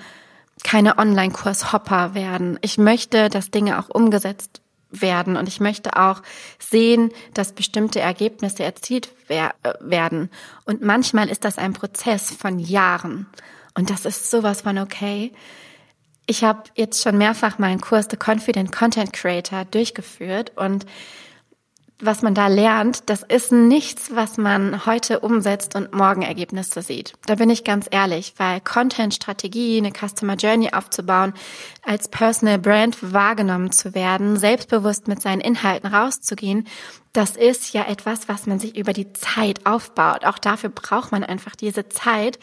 keine 0.63 0.97
Online-Kurs-Hopper 0.97 2.13
werden. 2.13 2.59
Ich 2.61 2.77
möchte, 2.77 3.29
dass 3.29 3.51
Dinge 3.51 3.79
auch 3.79 3.89
umgesetzt 3.89 4.61
werden 4.91 5.37
und 5.37 5.47
ich 5.47 5.59
möchte 5.59 5.97
auch 5.97 6.21
sehen, 6.59 7.11
dass 7.33 7.53
bestimmte 7.53 7.99
Ergebnisse 7.99 8.63
erzielt 8.63 9.09
wer 9.27 9.55
werden. 9.79 10.29
Und 10.65 10.81
manchmal 10.81 11.29
ist 11.29 11.45
das 11.45 11.57
ein 11.57 11.73
Prozess 11.73 12.31
von 12.31 12.59
Jahren 12.59 13.27
und 13.73 13.89
das 13.89 14.05
ist 14.05 14.29
sowas 14.29 14.61
von 14.61 14.77
okay. 14.77 15.31
Ich 16.27 16.43
habe 16.43 16.63
jetzt 16.75 17.01
schon 17.01 17.17
mehrfach 17.17 17.57
meinen 17.57 17.81
Kurs 17.81 18.07
The 18.09 18.17
Confident 18.17 18.71
Content 18.71 19.13
Creator 19.13 19.65
durchgeführt 19.65 20.51
und 20.55 20.85
was 22.05 22.21
man 22.21 22.33
da 22.33 22.47
lernt, 22.47 23.09
das 23.09 23.23
ist 23.23 23.51
nichts, 23.51 24.15
was 24.15 24.37
man 24.37 24.85
heute 24.85 25.19
umsetzt 25.19 25.75
und 25.75 25.93
morgen 25.93 26.21
Ergebnisse 26.21 26.81
sieht. 26.81 27.13
Da 27.25 27.35
bin 27.35 27.49
ich 27.49 27.63
ganz 27.63 27.87
ehrlich, 27.89 28.33
weil 28.37 28.61
Content-Strategie, 28.61 29.77
eine 29.77 29.91
Customer 29.91 30.35
Journey 30.35 30.71
aufzubauen, 30.73 31.33
als 31.83 32.07
Personal 32.07 32.59
Brand 32.59 33.13
wahrgenommen 33.13 33.71
zu 33.71 33.93
werden, 33.93 34.37
selbstbewusst 34.37 35.07
mit 35.07 35.21
seinen 35.21 35.41
Inhalten 35.41 35.87
rauszugehen, 35.87 36.67
das 37.13 37.35
ist 37.35 37.73
ja 37.73 37.87
etwas, 37.87 38.29
was 38.29 38.47
man 38.47 38.59
sich 38.59 38.77
über 38.77 38.93
die 38.93 39.11
Zeit 39.13 39.65
aufbaut. 39.65 40.25
Auch 40.25 40.37
dafür 40.37 40.69
braucht 40.69 41.11
man 41.11 41.23
einfach 41.23 41.55
diese 41.55 41.89
Zeit. 41.89 42.39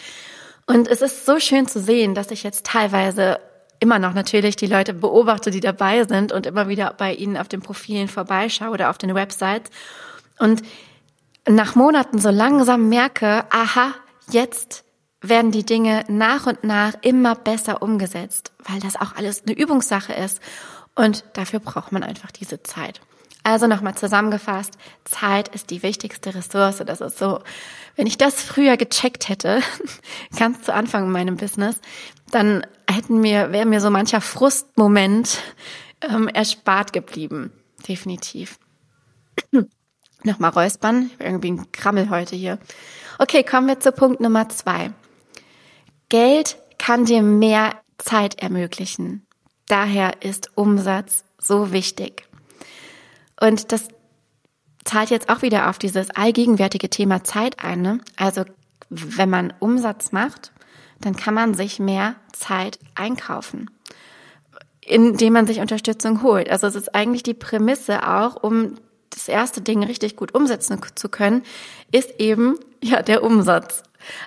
Und 0.66 0.88
es 0.88 1.00
ist 1.00 1.24
so 1.24 1.40
schön 1.40 1.66
zu 1.66 1.80
sehen, 1.80 2.14
dass 2.14 2.30
ich 2.30 2.42
jetzt 2.42 2.66
teilweise 2.66 3.40
immer 3.80 3.98
noch 3.98 4.14
natürlich 4.14 4.56
die 4.56 4.66
Leute 4.66 4.94
beobachte, 4.94 5.50
die 5.50 5.60
dabei 5.60 6.04
sind 6.04 6.32
und 6.32 6.46
immer 6.46 6.68
wieder 6.68 6.94
bei 6.96 7.14
ihnen 7.14 7.36
auf 7.36 7.48
den 7.48 7.60
Profilen 7.60 8.08
vorbeischaue 8.08 8.70
oder 8.70 8.90
auf 8.90 8.98
den 8.98 9.14
Websites 9.14 9.70
und 10.38 10.62
nach 11.48 11.74
Monaten 11.74 12.18
so 12.18 12.30
langsam 12.30 12.88
merke, 12.88 13.44
aha, 13.50 13.94
jetzt 14.30 14.84
werden 15.20 15.50
die 15.50 15.64
Dinge 15.64 16.04
nach 16.08 16.46
und 16.46 16.62
nach 16.62 16.94
immer 17.00 17.34
besser 17.34 17.82
umgesetzt, 17.82 18.52
weil 18.64 18.80
das 18.80 18.96
auch 18.96 19.16
alles 19.16 19.42
eine 19.44 19.56
Übungssache 19.56 20.12
ist 20.12 20.40
und 20.94 21.24
dafür 21.32 21.60
braucht 21.60 21.92
man 21.92 22.02
einfach 22.02 22.30
diese 22.30 22.62
Zeit. 22.62 23.00
Also 23.44 23.66
nochmal 23.66 23.94
zusammengefasst, 23.94 24.74
Zeit 25.04 25.48
ist 25.48 25.70
die 25.70 25.82
wichtigste 25.82 26.34
Ressource. 26.34 26.82
Das 26.84 27.00
ist 27.00 27.18
so, 27.18 27.40
wenn 27.96 28.06
ich 28.06 28.18
das 28.18 28.42
früher 28.42 28.76
gecheckt 28.76 29.28
hätte, 29.28 29.62
ganz 30.38 30.62
zu 30.64 30.74
Anfang 30.74 31.04
in 31.04 31.12
meinem 31.12 31.36
Business, 31.36 31.80
dann 32.30 32.66
hätten 32.88 33.20
mir, 33.20 33.52
wäre 33.52 33.66
mir 33.66 33.80
so 33.80 33.90
mancher 33.90 34.20
Frustmoment 34.20 35.38
ähm, 36.00 36.28
erspart 36.28 36.92
geblieben. 36.92 37.52
Definitiv. 37.86 38.58
Nochmal 40.22 40.50
räuspern. 40.50 41.10
Irgendwie 41.18 41.52
ein 41.52 41.72
Krammel 41.72 42.10
heute 42.10 42.36
hier. 42.36 42.58
Okay, 43.18 43.42
kommen 43.42 43.68
wir 43.68 43.80
zu 43.80 43.92
Punkt 43.92 44.20
Nummer 44.20 44.48
zwei. 44.48 44.92
Geld 46.08 46.58
kann 46.78 47.04
dir 47.04 47.22
mehr 47.22 47.74
Zeit 47.98 48.40
ermöglichen. 48.40 49.26
Daher 49.66 50.22
ist 50.22 50.50
Umsatz 50.54 51.24
so 51.38 51.72
wichtig. 51.72 52.24
Und 53.40 53.72
das 53.72 53.88
zahlt 54.84 55.10
jetzt 55.10 55.28
auch 55.28 55.42
wieder 55.42 55.68
auf 55.68 55.78
dieses 55.78 56.10
allgegenwärtige 56.10 56.88
Thema 56.88 57.22
Zeit 57.22 57.62
ein. 57.62 57.82
Ne? 57.82 58.00
Also 58.16 58.44
wenn 58.88 59.28
man 59.28 59.52
Umsatz 59.58 60.12
macht, 60.12 60.52
dann 61.00 61.16
kann 61.16 61.34
man 61.34 61.54
sich 61.54 61.78
mehr 61.78 62.16
Zeit 62.32 62.78
einkaufen, 62.94 63.70
indem 64.80 65.32
man 65.32 65.46
sich 65.46 65.60
Unterstützung 65.60 66.22
holt. 66.22 66.50
Also 66.50 66.66
es 66.66 66.74
ist 66.74 66.94
eigentlich 66.94 67.22
die 67.22 67.34
Prämisse 67.34 68.08
auch, 68.08 68.42
um 68.42 68.74
das 69.10 69.28
erste 69.28 69.60
Ding 69.60 69.82
richtig 69.82 70.16
gut 70.16 70.34
umsetzen 70.34 70.80
zu 70.94 71.08
können, 71.08 71.42
ist 71.92 72.18
eben 72.18 72.56
ja 72.82 73.02
der 73.02 73.22
Umsatz. 73.22 73.82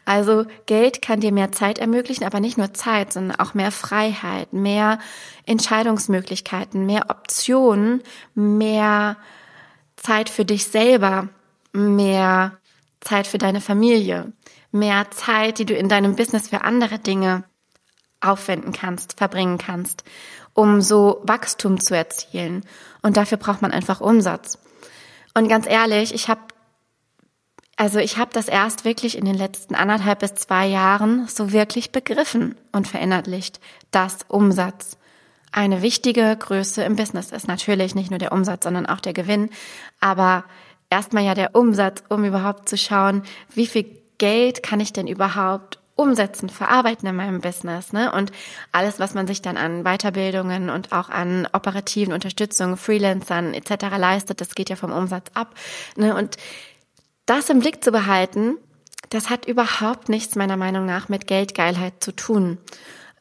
Also 0.05 0.45
Geld 0.65 1.01
kann 1.01 1.21
dir 1.21 1.31
mehr 1.31 1.51
Zeit 1.51 1.79
ermöglichen, 1.79 2.25
aber 2.25 2.39
nicht 2.39 2.57
nur 2.57 2.73
Zeit, 2.73 3.13
sondern 3.13 3.39
auch 3.39 3.53
mehr 3.53 3.71
Freiheit, 3.71 4.53
mehr 4.53 4.99
Entscheidungsmöglichkeiten, 5.45 6.85
mehr 6.85 7.09
Optionen, 7.09 8.03
mehr 8.35 9.17
Zeit 9.95 10.29
für 10.29 10.45
dich 10.45 10.67
selber, 10.67 11.29
mehr 11.71 12.57
Zeit 12.99 13.27
für 13.27 13.37
deine 13.37 13.61
Familie, 13.61 14.33
mehr 14.71 15.11
Zeit, 15.11 15.59
die 15.59 15.65
du 15.65 15.73
in 15.73 15.89
deinem 15.89 16.15
Business 16.15 16.49
für 16.49 16.63
andere 16.63 16.99
Dinge 16.99 17.43
aufwenden 18.21 18.71
kannst, 18.71 19.17
verbringen 19.17 19.57
kannst, 19.57 20.03
um 20.53 20.81
so 20.81 21.21
Wachstum 21.23 21.79
zu 21.79 21.95
erzielen. 21.95 22.63
Und 23.01 23.17
dafür 23.17 23.37
braucht 23.37 23.61
man 23.61 23.71
einfach 23.71 24.01
Umsatz. 24.01 24.59
Und 25.33 25.47
ganz 25.47 25.67
ehrlich, 25.67 26.13
ich 26.13 26.27
habe 26.27 26.41
also 27.77 27.97
ich 27.97 28.17
habe 28.17 28.29
das 28.31 28.47
erst 28.47 28.85
wirklich 28.85 29.17
in 29.17 29.25
den 29.25 29.33
letzten 29.33 29.73
anderthalb 29.73 30.19
bis 30.19 30.35
zwei 30.35 30.67
Jahren 30.67 31.27
so 31.27 31.51
wirklich 31.51 31.91
begriffen 31.91 32.55
und 32.71 32.87
verinnerlicht, 32.87 33.59
dass 33.89 34.19
Umsatz 34.27 34.97
eine 35.51 35.81
wichtige 35.81 36.35
Größe 36.37 36.83
im 36.83 36.95
Business 36.95 37.31
ist. 37.31 37.47
Natürlich 37.47 37.95
nicht 37.95 38.11
nur 38.11 38.19
der 38.19 38.33
Umsatz, 38.33 38.65
sondern 38.65 38.85
auch 38.85 38.99
der 38.99 39.13
Gewinn. 39.13 39.49
Aber 39.99 40.43
erstmal 40.91 41.23
ja 41.23 41.33
der 41.33 41.55
Umsatz, 41.55 42.03
um 42.07 42.23
überhaupt 42.23 42.69
zu 42.69 42.77
schauen, 42.77 43.23
wie 43.55 43.65
viel 43.65 44.00
Geld 44.21 44.61
kann 44.61 44.79
ich 44.79 44.93
denn 44.93 45.07
überhaupt 45.07 45.79
umsetzen, 45.95 46.47
verarbeiten 46.47 47.09
in 47.09 47.15
meinem 47.15 47.41
Business, 47.41 47.91
ne? 47.91 48.11
Und 48.11 48.31
alles, 48.71 48.99
was 48.99 49.15
man 49.15 49.25
sich 49.25 49.41
dann 49.41 49.57
an 49.57 49.83
Weiterbildungen 49.83 50.69
und 50.69 50.91
auch 50.91 51.09
an 51.09 51.47
operativen 51.53 52.13
Unterstützungen, 52.13 52.77
Freelancern 52.77 53.55
etc. 53.55 53.97
leistet, 53.97 54.39
das 54.39 54.53
geht 54.53 54.69
ja 54.69 54.75
vom 54.75 54.91
Umsatz 54.91 55.25
ab, 55.33 55.55
ne? 55.95 56.15
Und 56.15 56.37
das 57.25 57.49
im 57.49 57.61
Blick 57.61 57.83
zu 57.83 57.91
behalten, 57.91 58.57
das 59.09 59.31
hat 59.31 59.47
überhaupt 59.47 60.07
nichts 60.07 60.35
meiner 60.35 60.55
Meinung 60.55 60.85
nach 60.85 61.09
mit 61.09 61.25
Geldgeilheit 61.25 62.03
zu 62.03 62.11
tun, 62.11 62.59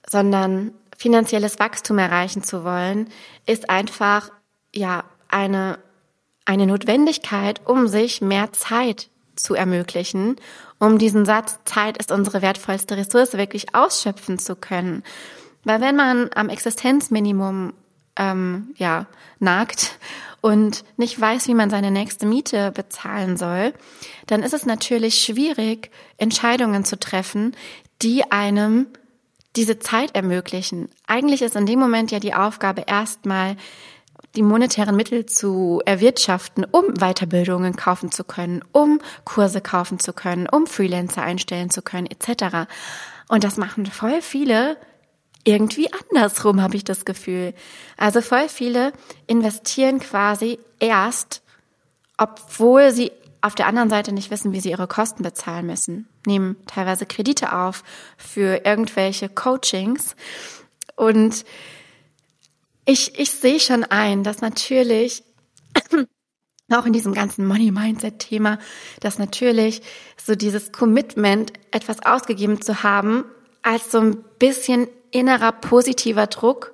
sondern 0.07 0.73
finanzielles 0.99 1.59
Wachstum 1.59 1.97
erreichen 1.97 2.43
zu 2.43 2.63
wollen, 2.63 3.09
ist 3.47 3.71
einfach, 3.71 4.31
ja, 4.75 5.05
eine, 5.29 5.79
eine 6.45 6.67
Notwendigkeit, 6.67 7.63
um 7.65 7.89
sich 7.89 8.21
mehr 8.21 8.53
Zeit 8.53 9.09
zu 9.35 9.55
ermöglichen, 9.55 10.37
um 10.81 10.99
diesen 10.99 11.25
Satz, 11.25 11.59
Zeit 11.65 11.99
ist 11.99 12.11
unsere 12.11 12.43
wertvollste 12.43 12.97
Ressource, 12.97 13.35
wirklich 13.35 13.75
ausschöpfen 13.75 14.39
zu 14.39 14.57
können. 14.57 15.05
Weil 15.63 15.81
wenn 15.81 15.95
man 15.95 16.31
am 16.35 16.49
Existenzminimum 16.49 17.75
ähm, 18.17 18.75
ja, 18.77 19.07
nagt 19.39 19.99
und 20.41 20.85
nicht 20.97 21.21
weiß, 21.21 21.47
wie 21.49 21.55
man 21.55 21.71
seine 21.71 21.91
nächste 21.91 22.27
Miete 22.27 22.73
bezahlen 22.73 23.37
soll, 23.37 23.75
dann 24.27 24.43
ist 24.43 24.55
es 24.55 24.65
natürlich 24.65 25.23
schwierig, 25.23 25.91
Entscheidungen 26.17 26.85
zu 26.85 26.99
treffen, 26.99 27.55
die 28.03 28.31
einem 28.33 28.87
diese 29.57 29.79
Zeit 29.79 30.15
ermöglichen. 30.15 30.89
Eigentlich 31.07 31.43
ist 31.43 31.57
in 31.57 31.67
dem 31.67 31.79
Moment 31.79 32.11
ja 32.11 32.21
die 32.21 32.35
Aufgabe 32.35 32.85
erstmal, 32.87 33.57
die 34.37 34.43
monetären 34.43 34.97
Mittel 34.97 35.27
zu 35.27 35.81
erwirtschaften, 35.85 36.65
um 36.65 36.95
Weiterbildungen 36.95 37.77
kaufen 37.77 38.13
zu 38.13 38.25
können, 38.25 38.63
um 38.73 39.01
Kurse 39.25 39.61
kaufen 39.61 39.99
zu 39.99 40.13
können, 40.13 40.49
um 40.49 40.67
Freelancer 40.67 41.23
einstellen 41.23 41.71
zu 41.71 41.83
können, 41.83 42.07
etc. 42.07 42.71
Und 43.29 43.45
das 43.45 43.57
machen 43.57 43.87
voll 43.87 44.23
viele 44.23 44.77
irgendwie 45.45 45.89
andersrum, 46.11 46.61
habe 46.61 46.77
ich 46.77 46.85
das 46.85 47.05
Gefühl. 47.05 47.55
Also 47.97 48.21
voll 48.21 48.49
viele 48.49 48.93
investieren 49.27 49.99
quasi 49.99 50.59
erst, 50.79 51.43
obwohl 52.19 52.93
sie 52.93 53.13
auf 53.41 53.55
der 53.55 53.67
anderen 53.67 53.89
Seite 53.89 54.13
nicht 54.13 54.31
wissen, 54.31 54.53
wie 54.53 54.61
sie 54.61 54.71
ihre 54.71 54.87
Kosten 54.87 55.23
bezahlen 55.23 55.67
müssen, 55.67 56.09
nehmen 56.27 56.57
teilweise 56.67 57.07
Kredite 57.07 57.55
auf 57.55 57.83
für 58.19 58.67
irgendwelche 58.67 59.29
Coachings. 59.31 60.15
Und 60.95 61.47
ich, 62.91 63.19
ich 63.19 63.31
sehe 63.31 63.61
schon 63.61 63.85
ein, 63.85 64.25
dass 64.25 64.41
natürlich 64.41 65.23
auch 66.71 66.87
in 66.87 66.93
diesem 66.93 67.15
ganzen 67.15 67.47
Money 67.47 67.71
Mindset 67.71 68.19
Thema, 68.19 68.59
dass 69.01 69.19
natürlich 69.19 69.83
so 70.17 70.35
dieses 70.35 70.73
Commitment, 70.73 71.53
etwas 71.71 72.05
ausgegeben 72.05 72.61
zu 72.61 72.83
haben, 72.83 73.25
als 73.63 73.93
so 73.93 74.01
ein 74.01 74.25
bisschen 74.39 74.89
innerer 75.13 75.53
positiver 75.53 76.27
Druck 76.27 76.73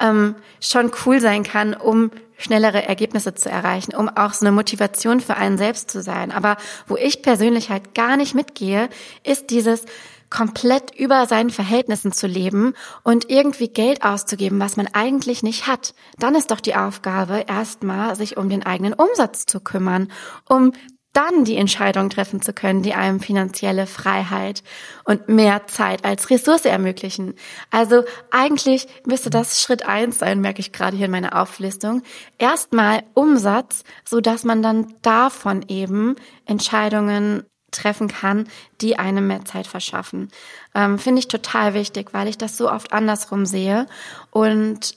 ähm, 0.00 0.34
schon 0.60 0.90
cool 1.04 1.20
sein 1.20 1.44
kann, 1.44 1.74
um 1.74 2.10
schnellere 2.36 2.84
Ergebnisse 2.84 3.34
zu 3.34 3.48
erreichen, 3.48 3.94
um 3.94 4.08
auch 4.08 4.32
so 4.32 4.46
eine 4.46 4.54
Motivation 4.54 5.20
für 5.20 5.36
einen 5.36 5.58
selbst 5.58 5.90
zu 5.90 6.02
sein. 6.02 6.30
Aber 6.32 6.56
wo 6.86 6.96
ich 6.96 7.22
persönlich 7.22 7.70
halt 7.70 7.94
gar 7.94 8.16
nicht 8.16 8.34
mitgehe, 8.34 8.88
ist 9.24 9.50
dieses 9.50 9.84
komplett 10.30 10.94
über 10.98 11.26
seinen 11.26 11.50
Verhältnissen 11.50 12.12
zu 12.12 12.26
leben 12.26 12.74
und 13.02 13.30
irgendwie 13.30 13.68
Geld 13.68 14.02
auszugeben, 14.02 14.60
was 14.60 14.76
man 14.76 14.88
eigentlich 14.92 15.42
nicht 15.42 15.66
hat. 15.66 15.94
Dann 16.18 16.34
ist 16.34 16.50
doch 16.50 16.60
die 16.60 16.76
Aufgabe, 16.76 17.44
erstmal 17.48 18.16
sich 18.16 18.36
um 18.36 18.48
den 18.48 18.64
eigenen 18.64 18.92
Umsatz 18.92 19.46
zu 19.46 19.60
kümmern, 19.60 20.10
um 20.48 20.72
dann 21.18 21.44
die 21.44 21.56
Entscheidung 21.56 22.10
treffen 22.10 22.42
zu 22.42 22.52
können, 22.52 22.82
die 22.82 22.94
einem 22.94 23.18
finanzielle 23.18 23.88
Freiheit 23.88 24.62
und 25.04 25.28
mehr 25.28 25.66
Zeit 25.66 26.04
als 26.04 26.30
Ressource 26.30 26.64
ermöglichen. 26.64 27.34
Also 27.70 28.04
eigentlich 28.30 28.86
müsste 29.04 29.28
das 29.28 29.60
Schritt 29.60 29.84
eins 29.84 30.20
sein, 30.20 30.40
merke 30.40 30.60
ich 30.60 30.70
gerade 30.70 30.96
hier 30.96 31.06
in 31.06 31.10
meiner 31.10 31.40
Auflistung. 31.40 32.02
Erstmal 32.38 33.02
Umsatz, 33.14 33.82
so 34.04 34.20
dass 34.20 34.44
man 34.44 34.62
dann 34.62 34.94
davon 35.02 35.64
eben 35.66 36.14
Entscheidungen 36.44 37.42
treffen 37.70 38.08
kann, 38.08 38.48
die 38.80 38.98
einem 38.98 39.26
mehr 39.26 39.44
Zeit 39.44 39.66
verschaffen. 39.66 40.30
Ähm, 40.74 40.98
Finde 40.98 41.20
ich 41.20 41.28
total 41.28 41.74
wichtig, 41.74 42.08
weil 42.12 42.28
ich 42.28 42.38
das 42.38 42.56
so 42.56 42.70
oft 42.70 42.92
andersrum 42.92 43.46
sehe 43.46 43.86
und 44.30 44.96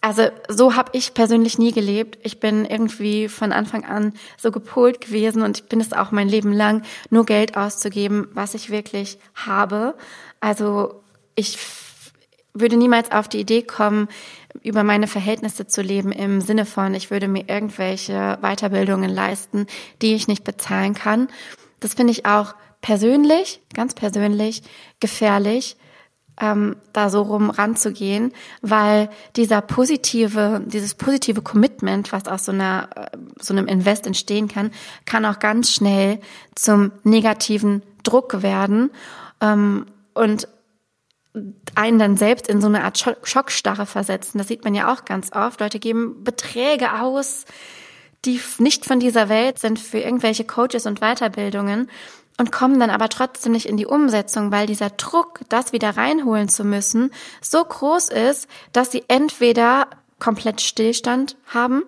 also 0.00 0.28
so 0.48 0.76
habe 0.76 0.90
ich 0.94 1.12
persönlich 1.12 1.58
nie 1.58 1.72
gelebt. 1.72 2.18
Ich 2.22 2.38
bin 2.38 2.64
irgendwie 2.64 3.28
von 3.28 3.50
Anfang 3.52 3.84
an 3.84 4.12
so 4.36 4.52
gepolt 4.52 5.00
gewesen 5.00 5.42
und 5.42 5.58
ich 5.58 5.68
bin 5.68 5.80
es 5.80 5.92
auch 5.92 6.12
mein 6.12 6.28
Leben 6.28 6.52
lang, 6.52 6.82
nur 7.10 7.26
Geld 7.26 7.56
auszugeben, 7.56 8.28
was 8.32 8.54
ich 8.54 8.70
wirklich 8.70 9.18
habe. 9.34 9.96
Also 10.40 11.02
ich 11.34 11.58
würde 12.54 12.76
niemals 12.76 13.10
auf 13.10 13.28
die 13.28 13.40
Idee 13.40 13.62
kommen, 13.62 14.08
über 14.62 14.84
meine 14.84 15.06
Verhältnisse 15.06 15.66
zu 15.66 15.82
leben 15.82 16.12
im 16.12 16.40
Sinne 16.40 16.66
von, 16.66 16.94
ich 16.94 17.10
würde 17.10 17.28
mir 17.28 17.48
irgendwelche 17.48 18.38
Weiterbildungen 18.40 19.10
leisten, 19.10 19.66
die 20.02 20.14
ich 20.14 20.28
nicht 20.28 20.44
bezahlen 20.44 20.94
kann. 20.94 21.28
Das 21.80 21.94
finde 21.94 22.12
ich 22.12 22.26
auch 22.26 22.54
persönlich, 22.80 23.60
ganz 23.74 23.94
persönlich, 23.94 24.62
gefährlich, 25.00 25.76
ähm, 26.40 26.76
da 26.92 27.10
so 27.10 27.22
rum 27.22 27.50
ranzugehen, 27.50 28.32
weil 28.62 29.10
dieser 29.36 29.60
positive, 29.60 30.62
dieses 30.64 30.94
positive 30.94 31.42
Commitment, 31.42 32.12
was 32.12 32.28
aus 32.28 32.44
so 32.44 32.52
einer, 32.52 32.88
äh, 32.94 33.16
so 33.40 33.54
einem 33.54 33.66
Invest 33.66 34.06
entstehen 34.06 34.48
kann, 34.48 34.70
kann 35.04 35.24
auch 35.24 35.38
ganz 35.38 35.72
schnell 35.72 36.20
zum 36.54 36.92
negativen 37.02 37.82
Druck 38.02 38.42
werden 38.42 38.90
ähm, 39.40 39.86
und 40.14 40.48
einen 41.74 41.98
dann 41.98 42.16
selbst 42.16 42.48
in 42.48 42.60
so 42.60 42.66
eine 42.66 42.84
Art 42.84 42.98
Schockstarre 43.22 43.86
versetzen. 43.86 44.38
Das 44.38 44.48
sieht 44.48 44.64
man 44.64 44.74
ja 44.74 44.92
auch 44.92 45.04
ganz 45.04 45.32
oft. 45.32 45.60
Leute 45.60 45.78
geben 45.78 46.24
Beträge 46.24 47.00
aus, 47.00 47.44
die 48.24 48.40
nicht 48.58 48.84
von 48.84 49.00
dieser 49.00 49.28
Welt 49.28 49.58
sind 49.58 49.78
für 49.78 49.98
irgendwelche 49.98 50.44
Coaches 50.44 50.86
und 50.86 51.00
Weiterbildungen 51.00 51.88
und 52.38 52.52
kommen 52.52 52.80
dann 52.80 52.90
aber 52.90 53.08
trotzdem 53.08 53.52
nicht 53.52 53.66
in 53.66 53.76
die 53.76 53.86
Umsetzung, 53.86 54.50
weil 54.52 54.66
dieser 54.66 54.90
Druck, 54.90 55.40
das 55.48 55.72
wieder 55.72 55.96
reinholen 55.96 56.48
zu 56.48 56.64
müssen, 56.64 57.10
so 57.40 57.64
groß 57.64 58.08
ist, 58.08 58.48
dass 58.72 58.90
sie 58.90 59.04
entweder 59.08 59.88
komplett 60.18 60.60
Stillstand 60.60 61.36
haben 61.46 61.84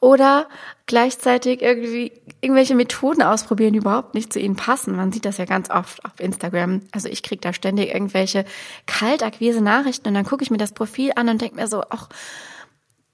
oder 0.00 0.48
gleichzeitig 0.86 1.60
irgendwie 1.60 2.12
irgendwelche 2.40 2.74
Methoden 2.74 3.22
ausprobieren, 3.22 3.74
die 3.74 3.80
überhaupt 3.80 4.14
nicht 4.14 4.32
zu 4.32 4.40
ihnen 4.40 4.56
passen. 4.56 4.96
Man 4.96 5.12
sieht 5.12 5.26
das 5.26 5.36
ja 5.36 5.44
ganz 5.44 5.70
oft 5.70 6.04
auf 6.04 6.18
Instagram. 6.18 6.80
Also 6.90 7.08
ich 7.08 7.22
kriege 7.22 7.42
da 7.42 7.52
ständig 7.52 7.92
irgendwelche 7.92 8.46
kaltakquise 8.86 9.60
Nachrichten 9.60 10.08
und 10.08 10.14
dann 10.14 10.24
gucke 10.24 10.42
ich 10.42 10.50
mir 10.50 10.58
das 10.58 10.72
Profil 10.72 11.12
an 11.16 11.28
und 11.28 11.42
denke 11.42 11.56
mir 11.56 11.66
so, 11.66 11.82
ach, 11.90 12.08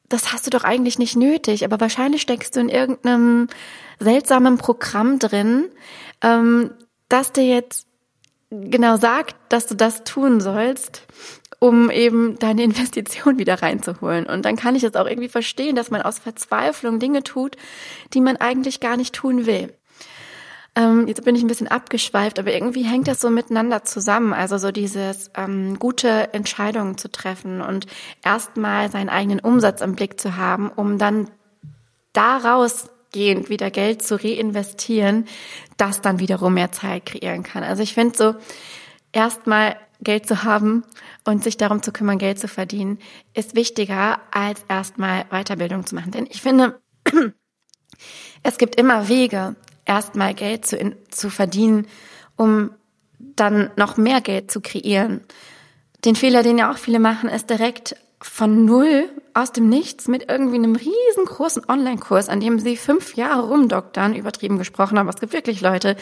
das 0.09 0.33
hast 0.33 0.47
du 0.47 0.51
doch 0.51 0.63
eigentlich 0.63 1.01
nicht 1.01 1.17
nötig, 1.17 1.65
aber 1.65 1.81
wahrscheinlich 1.81 2.23
steckst 2.23 2.55
du 2.55 2.61
in 2.61 2.69
irgendeinem 2.69 3.49
seltsamen 3.99 4.57
Programm 4.57 5.19
drin, 5.19 5.65
ähm, 6.23 6.71
das 7.09 7.33
dir 7.33 7.45
jetzt 7.45 7.86
genau 8.51 8.97
sagt, 8.97 9.37
dass 9.49 9.67
du 9.67 9.75
das 9.75 10.05
tun 10.05 10.41
sollst 10.41 11.07
um 11.59 11.91
eben 11.91 12.39
deine 12.39 12.63
Investition 12.65 13.39
wieder 13.39 13.63
reinzuholen. 13.63 14.27
Und 14.27 14.45
dann 14.45 14.57
kann 14.57 14.75
ich 14.75 14.85
es 14.85 14.95
auch 14.95 15.07
irgendwie 15.07 15.29
verstehen, 15.29 15.77
dass 15.77 15.91
man 15.91 16.03
aus 16.03 16.19
Verzweiflung 16.19 16.99
Dinge 16.99 17.23
tut, 17.23 17.57
die 18.15 18.21
man 18.21 18.37
eigentlich 18.37 18.81
gar 18.81 18.97
nicht 18.97 19.15
tun 19.15 19.47
will. 19.47 19.73
Ähm, 20.75 21.09
jetzt 21.09 21.25
bin 21.25 21.35
ich 21.35 21.43
ein 21.43 21.49
bisschen 21.49 21.69
abgeschweift, 21.69 22.39
aber 22.39 22.53
irgendwie 22.53 22.83
hängt 22.83 23.09
das 23.09 23.21
so 23.21 23.31
miteinander 23.31 23.83
zusammen. 23.85 24.35
Also 24.35 24.59
so 24.59 24.71
dieses 24.71 25.31
ähm, 25.35 25.79
gute 25.79 26.35
Entscheidungen 26.35 26.99
zu 26.99 27.11
treffen 27.11 27.63
und 27.63 27.87
erstmal 28.23 28.91
seinen 28.91 29.09
eigenen 29.09 29.41
Umsatz 29.41 29.81
im 29.81 29.95
Blick 29.95 30.21
zu 30.21 30.37
haben, 30.37 30.69
um 30.69 30.99
dann 30.99 31.31
daraus 32.13 32.91
gehend 33.17 33.49
wieder 33.49 33.71
Geld 33.71 34.03
zu 34.03 34.23
reinvestieren, 34.23 35.25
das 35.79 36.03
dann 36.03 36.19
wiederum 36.19 36.53
mehr 36.53 36.71
Zeit 36.71 37.07
kreieren 37.07 37.45
kann. 37.45 37.63
Also 37.63 37.83
ich 37.83 37.95
finde 37.95 38.15
so, 38.15 38.35
erstmal 39.11 39.79
Geld 40.03 40.29
zu 40.29 40.45
haben 40.45 40.85
und 41.25 41.43
sich 41.43 41.57
darum 41.57 41.83
zu 41.83 41.93
kümmern, 41.93 42.19
Geld 42.19 42.39
zu 42.39 42.47
verdienen, 42.47 42.99
ist 43.33 43.57
wichtiger, 43.57 44.21
als 44.33 44.67
erstmal 44.69 45.25
Weiterbildung 45.31 45.87
zu 45.87 45.95
machen. 45.95 46.11
Denn 46.11 46.27
ich 46.29 46.43
finde, 46.43 46.79
es 48.43 48.59
gibt 48.59 48.77
immer 48.77 49.09
Wege, 49.09 49.57
erstmal 49.87 50.35
Geld 50.35 50.67
zu, 50.67 50.77
zu 51.09 51.31
verdienen, 51.31 51.87
um 52.37 52.71
dann 53.19 53.71
noch 53.77 53.97
mehr 53.97 54.21
Geld 54.21 54.51
zu 54.51 54.61
kreieren. 54.61 55.23
Den 56.05 56.17
Fehler, 56.17 56.43
den 56.43 56.59
ja 56.59 56.71
auch 56.71 56.77
viele 56.77 56.99
machen, 56.99 57.31
ist 57.31 57.49
direkt 57.49 57.97
von 58.21 58.67
null 58.67 59.09
aus 59.37 59.53
dem 59.53 59.69
Nichts 59.69 60.09
mit 60.09 60.31
irgendwie 60.31 60.57
einem 60.57 60.77
riesengroßen 60.77 61.65
Online-Kurs, 61.69 62.31
an 62.31 62.41
dem 62.41 62.59
sie 62.59 62.77
fünf 62.77 63.17
Jahre 63.17 63.47
rumdoktern, 63.49 64.15
übertrieben 64.15 64.57
gesprochen, 64.57 64.97
aber 64.97 65.11
es 65.11 65.21
gibt 65.21 65.35
wirklich 65.35 65.61
Leute, 65.61 65.97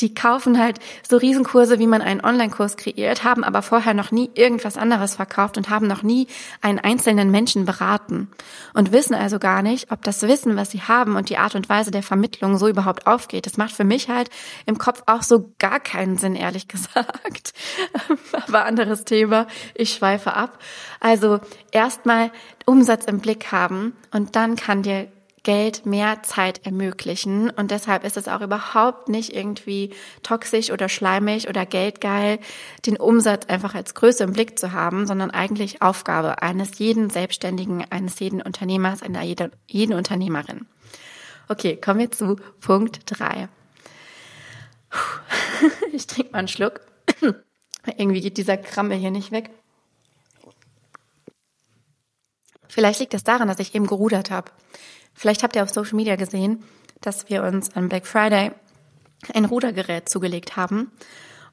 die 0.00 0.12
kaufen 0.12 0.58
halt 0.58 0.80
so 1.08 1.16
Riesenkurse, 1.16 1.78
wie 1.78 1.86
man 1.86 2.02
einen 2.02 2.20
Online-Kurs 2.20 2.76
kreiert, 2.76 3.22
haben 3.22 3.44
aber 3.44 3.62
vorher 3.62 3.94
noch 3.94 4.10
nie 4.10 4.28
irgendwas 4.34 4.76
anderes 4.76 5.14
verkauft 5.14 5.56
und 5.56 5.70
haben 5.70 5.86
noch 5.86 6.02
nie 6.02 6.26
einen 6.62 6.80
einzelnen 6.80 7.30
Menschen 7.30 7.64
beraten 7.64 8.28
und 8.74 8.90
wissen 8.90 9.14
also 9.14 9.38
gar 9.38 9.62
nicht, 9.62 9.92
ob 9.92 10.02
das 10.02 10.22
Wissen, 10.22 10.56
was 10.56 10.72
sie 10.72 10.82
haben 10.82 11.14
und 11.14 11.30
die 11.30 11.38
Art 11.38 11.54
und 11.54 11.68
Weise 11.68 11.92
der 11.92 12.02
Vermittlung 12.02 12.58
so 12.58 12.66
überhaupt 12.66 13.06
aufgeht. 13.06 13.46
Das 13.46 13.56
macht 13.56 13.72
für 13.72 13.84
mich 13.84 14.08
halt 14.08 14.30
im 14.66 14.78
Kopf 14.78 15.04
auch 15.06 15.22
so 15.22 15.52
gar 15.60 15.78
keinen 15.78 16.18
Sinn, 16.18 16.34
ehrlich 16.34 16.66
gesagt. 16.66 17.52
aber 18.48 18.64
anderes 18.64 19.04
Thema. 19.04 19.46
Ich 19.74 19.92
schweife 19.92 20.34
ab. 20.34 20.58
Also 20.98 21.40
erstmal 21.70 22.32
Umsatz 22.80 23.04
im 23.04 23.18
Blick 23.18 23.52
haben 23.52 23.92
und 24.10 24.36
dann 24.36 24.56
kann 24.56 24.82
dir 24.82 25.06
Geld 25.42 25.84
mehr 25.84 26.22
Zeit 26.22 26.64
ermöglichen 26.64 27.50
und 27.50 27.70
deshalb 27.70 28.04
ist 28.04 28.16
es 28.16 28.26
auch 28.26 28.40
überhaupt 28.40 29.10
nicht 29.10 29.36
irgendwie 29.36 29.92
toxisch 30.22 30.70
oder 30.70 30.88
schleimig 30.88 31.46
oder 31.50 31.66
geldgeil, 31.66 32.38
den 32.86 32.96
Umsatz 32.96 33.44
einfach 33.48 33.74
als 33.74 33.92
Größe 33.92 34.24
im 34.24 34.32
Blick 34.32 34.58
zu 34.58 34.72
haben, 34.72 35.06
sondern 35.06 35.30
eigentlich 35.30 35.82
Aufgabe 35.82 36.40
eines 36.40 36.78
jeden 36.78 37.10
Selbstständigen, 37.10 37.84
eines 37.90 38.18
jeden 38.18 38.40
Unternehmers, 38.40 39.02
einer 39.02 39.20
jeden, 39.24 39.52
jeden 39.66 39.92
Unternehmerin. 39.92 40.64
Okay, 41.48 41.76
kommen 41.76 42.00
wir 42.00 42.10
zu 42.10 42.36
Punkt 42.62 43.02
drei. 43.04 43.50
Ich 45.92 46.06
trinke 46.06 46.32
mal 46.32 46.38
einen 46.38 46.48
Schluck. 46.48 46.80
Irgendwie 47.98 48.22
geht 48.22 48.38
dieser 48.38 48.56
Krammel 48.56 48.96
hier 48.96 49.10
nicht 49.10 49.32
weg. 49.32 49.50
Vielleicht 52.70 53.00
liegt 53.00 53.14
es 53.14 53.24
daran, 53.24 53.48
dass 53.48 53.58
ich 53.58 53.74
eben 53.74 53.86
gerudert 53.86 54.30
habe. 54.30 54.50
Vielleicht 55.14 55.42
habt 55.42 55.56
ihr 55.56 55.62
auf 55.62 55.70
Social 55.70 55.96
Media 55.96 56.16
gesehen, 56.16 56.62
dass 57.00 57.28
wir 57.28 57.42
uns 57.42 57.74
an 57.74 57.88
Black 57.88 58.06
Friday 58.06 58.52
ein 59.34 59.44
Rudergerät 59.44 60.08
zugelegt 60.08 60.56
haben. 60.56 60.90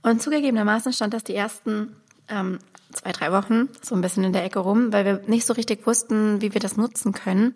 Und 0.04 0.22
zugegebenermaßen 0.22 0.94
stand 0.94 1.14
das 1.14 1.24
die 1.24 1.36
ersten 1.36 1.96
ähm, 2.30 2.60
zwei, 2.94 3.12
drei 3.12 3.32
Wochen 3.32 3.70
so 3.82 3.96
ein 3.96 4.02
bisschen 4.02 4.24
in 4.24 4.34
der 4.34 4.44
Ecke 4.44 4.60
rum, 4.60 4.94
weil 4.94 5.06
wir 5.06 5.22
nicht 5.28 5.46
so 5.46 5.54
richtig 5.54 5.86
wussten, 5.86 6.42
wie 6.42 6.54
wir 6.54 6.62
das 6.62 6.78
nutzen 6.78 7.14
können. 7.14 7.56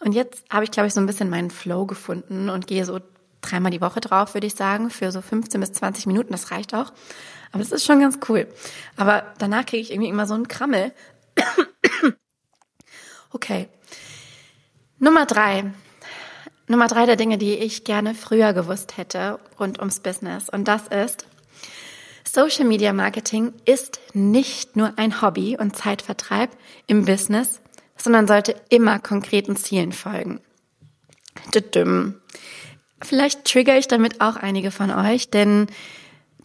Und 0.00 0.12
jetzt 0.12 0.44
habe 0.50 0.64
ich, 0.64 0.70
glaube 0.70 0.86
ich, 0.86 0.94
so 0.94 1.00
ein 1.00 1.06
bisschen 1.06 1.30
meinen 1.30 1.50
Flow 1.50 1.86
gefunden 1.86 2.48
und 2.48 2.66
gehe 2.66 2.84
so 2.84 3.00
dreimal 3.40 3.70
die 3.70 3.80
Woche 3.80 4.00
drauf, 4.00 4.34
würde 4.34 4.46
ich 4.46 4.54
sagen, 4.54 4.90
für 4.90 5.12
so 5.12 5.20
15 5.20 5.60
bis 5.60 5.72
20 5.72 6.06
Minuten. 6.06 6.32
Das 6.32 6.50
reicht 6.50 6.74
auch. 6.74 6.92
Aber 7.52 7.62
das 7.62 7.72
ist 7.72 7.84
schon 7.84 8.00
ganz 8.00 8.18
cool. 8.28 8.46
Aber 8.96 9.24
danach 9.38 9.66
kriege 9.66 9.82
ich 9.82 9.92
irgendwie 9.92 10.10
immer 10.10 10.26
so 10.26 10.34
einen 10.34 10.48
Krammel. 10.48 10.92
Okay. 13.34 13.68
Nummer 15.00 15.26
drei. 15.26 15.72
Nummer 16.68 16.86
drei 16.86 17.04
der 17.04 17.16
Dinge, 17.16 17.36
die 17.36 17.54
ich 17.54 17.82
gerne 17.82 18.14
früher 18.14 18.52
gewusst 18.52 18.96
hätte 18.96 19.40
rund 19.58 19.80
ums 19.80 19.98
Business. 19.98 20.48
Und 20.48 20.68
das 20.68 20.86
ist, 20.86 21.26
Social 22.24 22.64
Media 22.64 22.92
Marketing 22.92 23.52
ist 23.64 24.00
nicht 24.14 24.76
nur 24.76 24.92
ein 24.96 25.20
Hobby 25.20 25.58
und 25.58 25.76
Zeitvertreib 25.76 26.50
im 26.86 27.04
Business, 27.04 27.60
sondern 27.96 28.28
sollte 28.28 28.54
immer 28.70 29.00
konkreten 29.00 29.56
Zielen 29.56 29.92
folgen. 29.92 30.40
Vielleicht 33.02 33.44
trigger 33.44 33.76
ich 33.76 33.88
damit 33.88 34.20
auch 34.20 34.36
einige 34.36 34.70
von 34.70 34.92
euch, 34.92 35.28
denn 35.30 35.66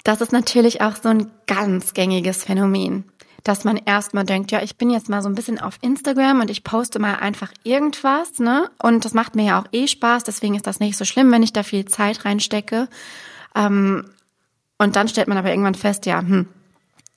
das 0.03 0.21
ist 0.21 0.31
natürlich 0.31 0.81
auch 0.81 0.95
so 0.95 1.09
ein 1.09 1.29
ganz 1.45 1.93
gängiges 1.93 2.43
Phänomen 2.43 3.05
dass 3.43 3.63
man 3.63 3.77
erstmal 3.77 4.25
denkt, 4.25 4.51
ja, 4.51 4.61
ich 4.61 4.77
bin 4.77 4.89
jetzt 4.89 5.09
mal 5.09 5.21
so 5.21 5.29
ein 5.29 5.35
bisschen 5.35 5.59
auf 5.59 5.77
Instagram 5.81 6.41
und 6.41 6.49
ich 6.49 6.63
poste 6.63 6.99
mal 6.99 7.15
einfach 7.15 7.51
irgendwas, 7.63 8.39
ne? 8.39 8.69
Und 8.81 9.05
das 9.05 9.13
macht 9.13 9.35
mir 9.35 9.45
ja 9.45 9.59
auch 9.59 9.67
eh 9.71 9.87
Spaß, 9.87 10.23
deswegen 10.23 10.55
ist 10.55 10.67
das 10.67 10.79
nicht 10.79 10.97
so 10.97 11.05
schlimm, 11.05 11.31
wenn 11.31 11.43
ich 11.43 11.53
da 11.53 11.63
viel 11.63 11.85
Zeit 11.85 12.25
reinstecke. 12.25 12.87
Ähm, 13.55 14.05
und 14.77 14.95
dann 14.95 15.07
stellt 15.07 15.27
man 15.27 15.37
aber 15.37 15.49
irgendwann 15.49 15.75
fest, 15.75 16.05
ja, 16.05 16.19
hm, 16.19 16.47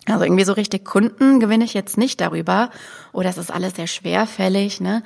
also 0.07 0.25
irgendwie 0.25 0.45
so 0.45 0.53
richtig 0.53 0.85
Kunden 0.85 1.39
gewinne 1.39 1.65
ich 1.65 1.75
jetzt 1.75 1.97
nicht 1.97 2.21
darüber. 2.21 2.71
Oder 3.13 3.31
es 3.31 3.39
ist 3.39 3.53
alles 3.53 3.77
sehr 3.77 3.87
schwerfällig, 3.87 4.81
ne? 4.81 5.03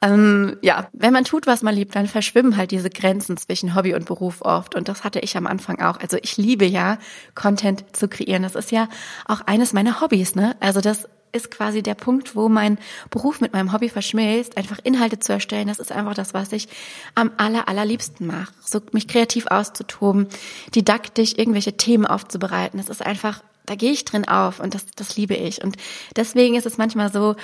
Ähm, 0.00 0.56
ja, 0.62 0.88
wenn 0.92 1.12
man 1.12 1.22
tut, 1.22 1.46
was 1.46 1.62
man 1.62 1.76
liebt, 1.76 1.94
dann 1.94 2.08
verschwimmen 2.08 2.56
halt 2.56 2.72
diese 2.72 2.90
Grenzen 2.90 3.36
zwischen 3.36 3.76
Hobby 3.76 3.94
und 3.94 4.04
Beruf 4.04 4.42
oft. 4.42 4.74
Und 4.74 4.88
das 4.88 5.04
hatte 5.04 5.20
ich 5.20 5.36
am 5.36 5.46
Anfang 5.46 5.80
auch. 5.80 6.00
Also 6.00 6.18
ich 6.20 6.36
liebe 6.36 6.64
ja, 6.64 6.98
Content 7.36 7.84
zu 7.92 8.08
kreieren. 8.08 8.42
Das 8.42 8.56
ist 8.56 8.72
ja 8.72 8.88
auch 9.26 9.42
eines 9.42 9.72
meiner 9.72 10.00
Hobbys, 10.00 10.34
ne? 10.34 10.56
Also 10.58 10.80
das 10.80 11.06
ist 11.32 11.50
quasi 11.50 11.82
der 11.82 11.94
Punkt, 11.94 12.36
wo 12.36 12.48
mein 12.48 12.78
Beruf 13.10 13.40
mit 13.40 13.52
meinem 13.52 13.72
Hobby 13.72 13.88
verschmilzt, 13.88 14.56
einfach 14.56 14.78
Inhalte 14.82 15.18
zu 15.18 15.32
erstellen. 15.32 15.68
Das 15.68 15.78
ist 15.78 15.92
einfach 15.92 16.14
das, 16.14 16.34
was 16.34 16.52
ich 16.52 16.68
am 17.14 17.30
aller, 17.36 17.68
allerliebsten 17.68 18.26
mache. 18.26 18.52
So 18.60 18.80
mich 18.92 19.08
kreativ 19.08 19.46
auszutoben, 19.46 20.26
didaktisch 20.74 21.34
irgendwelche 21.36 21.76
Themen 21.76 22.06
aufzubereiten. 22.06 22.78
Das 22.78 22.88
ist 22.88 23.04
einfach, 23.04 23.42
da 23.72 23.76
gehe 23.76 23.92
ich 23.92 24.04
drin 24.04 24.28
auf 24.28 24.60
und 24.60 24.74
das, 24.74 24.84
das 24.96 25.16
liebe 25.16 25.34
ich. 25.34 25.64
Und 25.64 25.76
deswegen 26.14 26.56
ist 26.56 26.66
es 26.66 26.76
manchmal 26.76 27.10
so, 27.10 27.36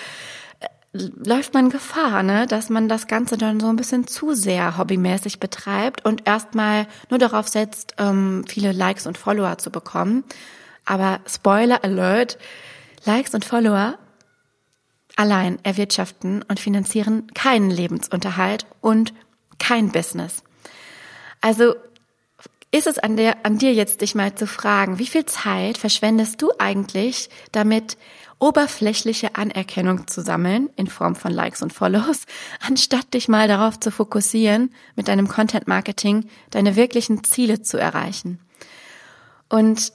läuft 0.93 1.55
man 1.55 1.71
Gefahr, 1.71 2.23
ne, 2.23 2.47
dass 2.47 2.69
man 2.69 2.87
das 2.87 3.07
Ganze 3.07 3.39
dann 3.39 3.61
so 3.61 3.69
ein 3.69 3.77
bisschen 3.77 4.07
zu 4.07 4.35
sehr 4.35 4.77
hobbymäßig 4.77 5.41
betreibt 5.41 6.05
und 6.05 6.27
erstmal 6.29 6.87
nur 7.09 7.19
darauf 7.19 7.49
setzt, 7.49 7.95
ähm, 7.97 8.45
viele 8.47 8.73
Likes 8.73 9.07
und 9.07 9.17
Follower 9.17 9.57
zu 9.57 9.71
bekommen. 9.71 10.23
Aber 10.85 11.21
Spoiler 11.27 11.83
Alert, 11.83 12.37
Likes 13.07 13.33
und 13.33 13.47
Follower 13.47 13.99
allein 15.17 15.59
erwirtschaften 15.63 16.43
und 16.43 16.61
finanzieren 16.61 17.27
keinen 17.33 17.71
Lebensunterhalt 17.71 18.67
und 18.83 19.15
kein 19.59 19.93
Business. 19.93 20.43
Also 21.41 21.75
ist 22.71 22.87
es 22.87 22.99
an, 22.99 23.17
der, 23.17 23.47
an 23.47 23.59
dir 23.59 23.73
jetzt, 23.73 24.03
dich 24.03 24.15
mal 24.15 24.35
zu 24.35 24.47
fragen, 24.47 24.99
wie 24.99 25.07
viel 25.07 25.25
Zeit 25.25 25.79
verschwendest 25.79 26.41
du 26.43 26.51
eigentlich 26.59 27.31
damit, 27.53 27.97
oberflächliche 28.41 29.35
Anerkennung 29.35 30.07
zu 30.07 30.23
sammeln 30.23 30.71
in 30.77 30.87
Form 30.87 31.17
von 31.17 31.33
Likes 31.33 31.63
und 31.63 31.73
Follows, 31.73 32.25
anstatt 32.67 33.15
dich 33.15 33.29
mal 33.29 33.49
darauf 33.49 33.81
zu 33.81 33.91
fokussieren, 33.91 34.73
mit 34.95 35.09
deinem 35.09 35.29
Content 35.29 35.67
Marketing 35.67 36.29
deine 36.51 36.77
wirklichen 36.77 37.25
Ziele 37.25 37.63
zu 37.63 37.79
erreichen. 37.79 38.39
Und 39.49 39.93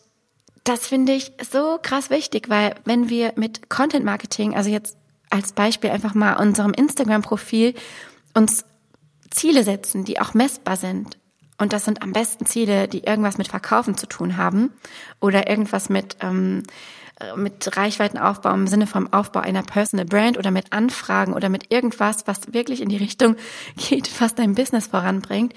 das 0.63 0.87
finde 0.87 1.13
ich 1.13 1.33
so 1.51 1.77
krass 1.81 2.09
wichtig, 2.09 2.49
weil 2.49 2.75
wenn 2.85 3.09
wir 3.09 3.33
mit 3.35 3.69
Content 3.69 4.05
Marketing, 4.05 4.55
also 4.55 4.69
jetzt 4.69 4.97
als 5.29 5.53
Beispiel 5.53 5.89
einfach 5.89 6.13
mal 6.13 6.35
unserem 6.35 6.73
Instagram-Profil 6.73 7.73
uns 8.33 8.65
Ziele 9.29 9.63
setzen, 9.63 10.05
die 10.05 10.19
auch 10.19 10.33
messbar 10.33 10.77
sind. 10.77 11.17
Und 11.63 11.71
das 11.71 11.85
sind 11.85 12.01
am 12.01 12.11
besten 12.11 12.45
Ziele, 12.45 12.89
die 12.89 13.05
irgendwas 13.05 13.37
mit 13.37 13.47
Verkaufen 13.47 13.95
zu 13.95 14.05
tun 14.05 14.35
haben 14.35 14.73
oder 15.21 15.49
irgendwas 15.49 15.87
mit, 15.87 16.17
ähm, 16.19 16.63
äh, 17.21 17.37
mit 17.37 17.77
Reichweitenaufbau 17.77 18.53
im 18.53 18.67
Sinne 18.67 18.85
vom 18.85 19.13
Aufbau 19.13 19.39
einer 19.39 19.63
Personal 19.63 20.05
Brand 20.05 20.37
oder 20.37 20.51
mit 20.51 20.73
Anfragen 20.73 21.31
oder 21.31 21.47
mit 21.47 21.71
irgendwas, 21.71 22.27
was 22.27 22.53
wirklich 22.53 22.81
in 22.81 22.89
die 22.89 22.97
Richtung 22.97 23.37
geht, 23.77 24.11
was 24.19 24.35
dein 24.35 24.55
Business 24.55 24.87
voranbringt 24.87 25.53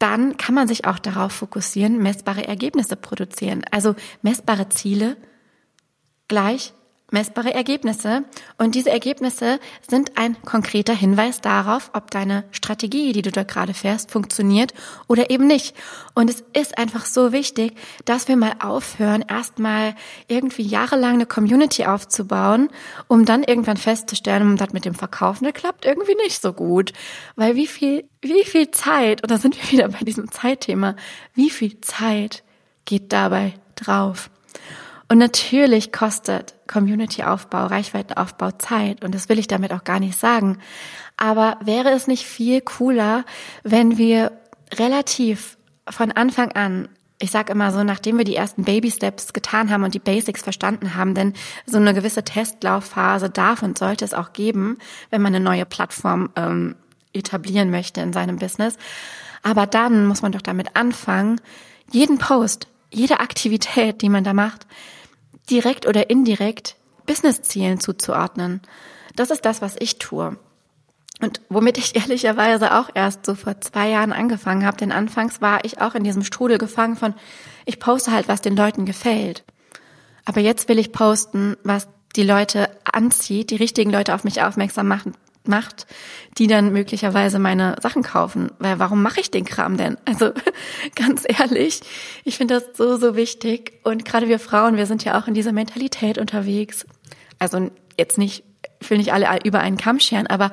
dann 0.00 0.36
kann 0.36 0.56
man 0.56 0.66
sich 0.68 0.86
auch 0.86 0.98
darauf 0.98 1.32
fokussieren, 1.32 2.02
messbare 2.02 2.46
Ergebnisse 2.46 2.96
produzieren. 2.96 3.62
Also 3.70 3.94
messbare 4.20 4.68
Ziele 4.68 5.16
gleich 6.28 6.74
messbare 7.14 7.54
Ergebnisse. 7.54 8.24
Und 8.58 8.74
diese 8.74 8.90
Ergebnisse 8.90 9.58
sind 9.88 10.18
ein 10.18 10.36
konkreter 10.42 10.94
Hinweis 10.94 11.40
darauf, 11.40 11.90
ob 11.94 12.10
deine 12.10 12.44
Strategie, 12.50 13.12
die 13.12 13.22
du 13.22 13.30
da 13.30 13.44
gerade 13.44 13.72
fährst, 13.72 14.10
funktioniert 14.10 14.74
oder 15.08 15.30
eben 15.30 15.46
nicht. 15.46 15.74
Und 16.14 16.28
es 16.28 16.44
ist 16.52 16.76
einfach 16.76 17.06
so 17.06 17.32
wichtig, 17.32 17.74
dass 18.04 18.28
wir 18.28 18.36
mal 18.36 18.56
aufhören, 18.60 19.24
erstmal 19.26 19.94
irgendwie 20.28 20.62
jahrelang 20.62 21.14
eine 21.14 21.26
Community 21.26 21.86
aufzubauen, 21.86 22.68
um 23.08 23.24
dann 23.24 23.42
irgendwann 23.42 23.78
festzustellen, 23.78 24.56
das 24.56 24.72
mit 24.72 24.84
dem 24.84 24.94
Verkaufen, 24.94 25.44
das 25.44 25.54
klappt 25.54 25.86
irgendwie 25.86 26.16
nicht 26.16 26.42
so 26.42 26.52
gut. 26.52 26.92
Weil 27.36 27.56
wie 27.56 27.66
viel, 27.66 28.08
wie 28.20 28.44
viel 28.44 28.70
Zeit, 28.72 29.22
und 29.22 29.30
da 29.30 29.38
sind 29.38 29.56
wir 29.56 29.72
wieder 29.72 29.88
bei 29.88 30.00
diesem 30.00 30.30
Zeitthema, 30.30 30.96
wie 31.34 31.50
viel 31.50 31.80
Zeit 31.80 32.42
geht 32.84 33.12
dabei 33.12 33.54
drauf? 33.76 34.30
Und 35.08 35.18
natürlich 35.18 35.92
kostet 35.92 36.54
Community-Aufbau, 36.66 37.66
Reichweitenaufbau 37.66 38.52
Zeit. 38.52 39.04
Und 39.04 39.14
das 39.14 39.28
will 39.28 39.38
ich 39.38 39.46
damit 39.46 39.72
auch 39.72 39.84
gar 39.84 40.00
nicht 40.00 40.18
sagen. 40.18 40.58
Aber 41.16 41.58
wäre 41.62 41.90
es 41.90 42.06
nicht 42.06 42.24
viel 42.24 42.60
cooler, 42.60 43.24
wenn 43.62 43.98
wir 43.98 44.32
relativ 44.72 45.56
von 45.88 46.12
Anfang 46.12 46.52
an 46.52 46.88
ich 47.20 47.30
sage 47.30 47.52
immer 47.52 47.70
so, 47.72 47.84
nachdem 47.84 48.18
wir 48.18 48.24
die 48.24 48.36
ersten 48.36 48.64
Baby-Steps 48.64 49.32
getan 49.32 49.70
haben 49.70 49.84
und 49.84 49.94
die 49.94 50.00
Basics 50.00 50.42
verstanden 50.42 50.94
haben, 50.94 51.14
denn 51.14 51.32
so 51.64 51.78
eine 51.78 51.94
gewisse 51.94 52.24
Testlaufphase 52.24 53.30
darf 53.30 53.62
und 53.62 53.78
sollte 53.78 54.04
es 54.04 54.14
auch 54.14 54.32
geben, 54.32 54.78
wenn 55.10 55.22
man 55.22 55.34
eine 55.34 55.42
neue 55.42 55.64
Plattform 55.64 56.30
ähm, 56.36 56.74
etablieren 57.12 57.70
möchte 57.70 58.00
in 58.00 58.12
seinem 58.12 58.36
Business. 58.36 58.76
Aber 59.42 59.66
dann 59.66 60.06
muss 60.06 60.22
man 60.22 60.32
doch 60.32 60.42
damit 60.42 60.74
anfangen, 60.74 61.40
jeden 61.90 62.18
Post, 62.18 62.66
jede 62.90 63.20
Aktivität, 63.20 64.02
die 64.02 64.08
man 64.08 64.24
da 64.24 64.34
macht, 64.34 64.66
direkt 65.50 65.86
oder 65.86 66.10
indirekt 66.10 66.76
Businesszielen 67.06 67.80
zuzuordnen. 67.80 68.62
Das 69.16 69.30
ist 69.30 69.44
das, 69.44 69.62
was 69.62 69.76
ich 69.78 69.98
tue. 69.98 70.36
Und 71.20 71.40
womit 71.48 71.78
ich 71.78 71.96
ehrlicherweise 72.00 72.74
auch 72.74 72.90
erst 72.94 73.26
so 73.26 73.34
vor 73.34 73.60
zwei 73.60 73.88
Jahren 73.88 74.12
angefangen 74.12 74.66
habe, 74.66 74.76
denn 74.76 74.92
anfangs 74.92 75.40
war 75.40 75.64
ich 75.64 75.80
auch 75.80 75.94
in 75.94 76.04
diesem 76.04 76.24
Strudel 76.24 76.58
gefangen 76.58 76.96
von, 76.96 77.14
ich 77.64 77.78
poste 77.78 78.12
halt, 78.12 78.28
was 78.28 78.40
den 78.40 78.56
Leuten 78.56 78.84
gefällt. 78.84 79.44
Aber 80.24 80.40
jetzt 80.40 80.68
will 80.68 80.78
ich 80.78 80.92
posten, 80.92 81.56
was 81.64 81.88
die 82.16 82.22
Leute 82.22 82.70
anzieht, 82.84 83.50
die 83.50 83.56
richtigen 83.56 83.90
Leute 83.90 84.14
auf 84.14 84.24
mich 84.24 84.42
aufmerksam 84.42 84.88
machen, 84.88 85.14
macht, 85.48 85.86
die 86.38 86.46
dann 86.46 86.72
möglicherweise 86.72 87.38
meine 87.38 87.76
Sachen 87.82 88.02
kaufen. 88.02 88.50
Weil 88.58 88.78
warum 88.78 89.02
mache 89.02 89.20
ich 89.20 89.30
den 89.30 89.44
Kram 89.44 89.76
denn? 89.76 89.96
Also 90.04 90.32
ganz 90.94 91.24
ehrlich, 91.26 91.80
ich 92.24 92.36
finde 92.36 92.54
das 92.54 92.76
so, 92.76 92.96
so 92.96 93.16
wichtig. 93.16 93.72
Und 93.84 94.04
gerade 94.04 94.28
wir 94.28 94.38
Frauen, 94.38 94.76
wir 94.76 94.86
sind 94.86 95.04
ja 95.04 95.18
auch 95.18 95.28
in 95.28 95.34
dieser 95.34 95.52
Mentalität 95.52 96.18
unterwegs. 96.18 96.86
Also 97.38 97.70
jetzt 97.98 98.18
nicht, 98.18 98.44
ich 98.80 98.90
will 98.90 98.98
nicht 98.98 99.12
alle 99.12 99.38
über 99.44 99.60
einen 99.60 99.76
Kamm 99.76 100.00
scheren, 100.00 100.26
aber 100.26 100.50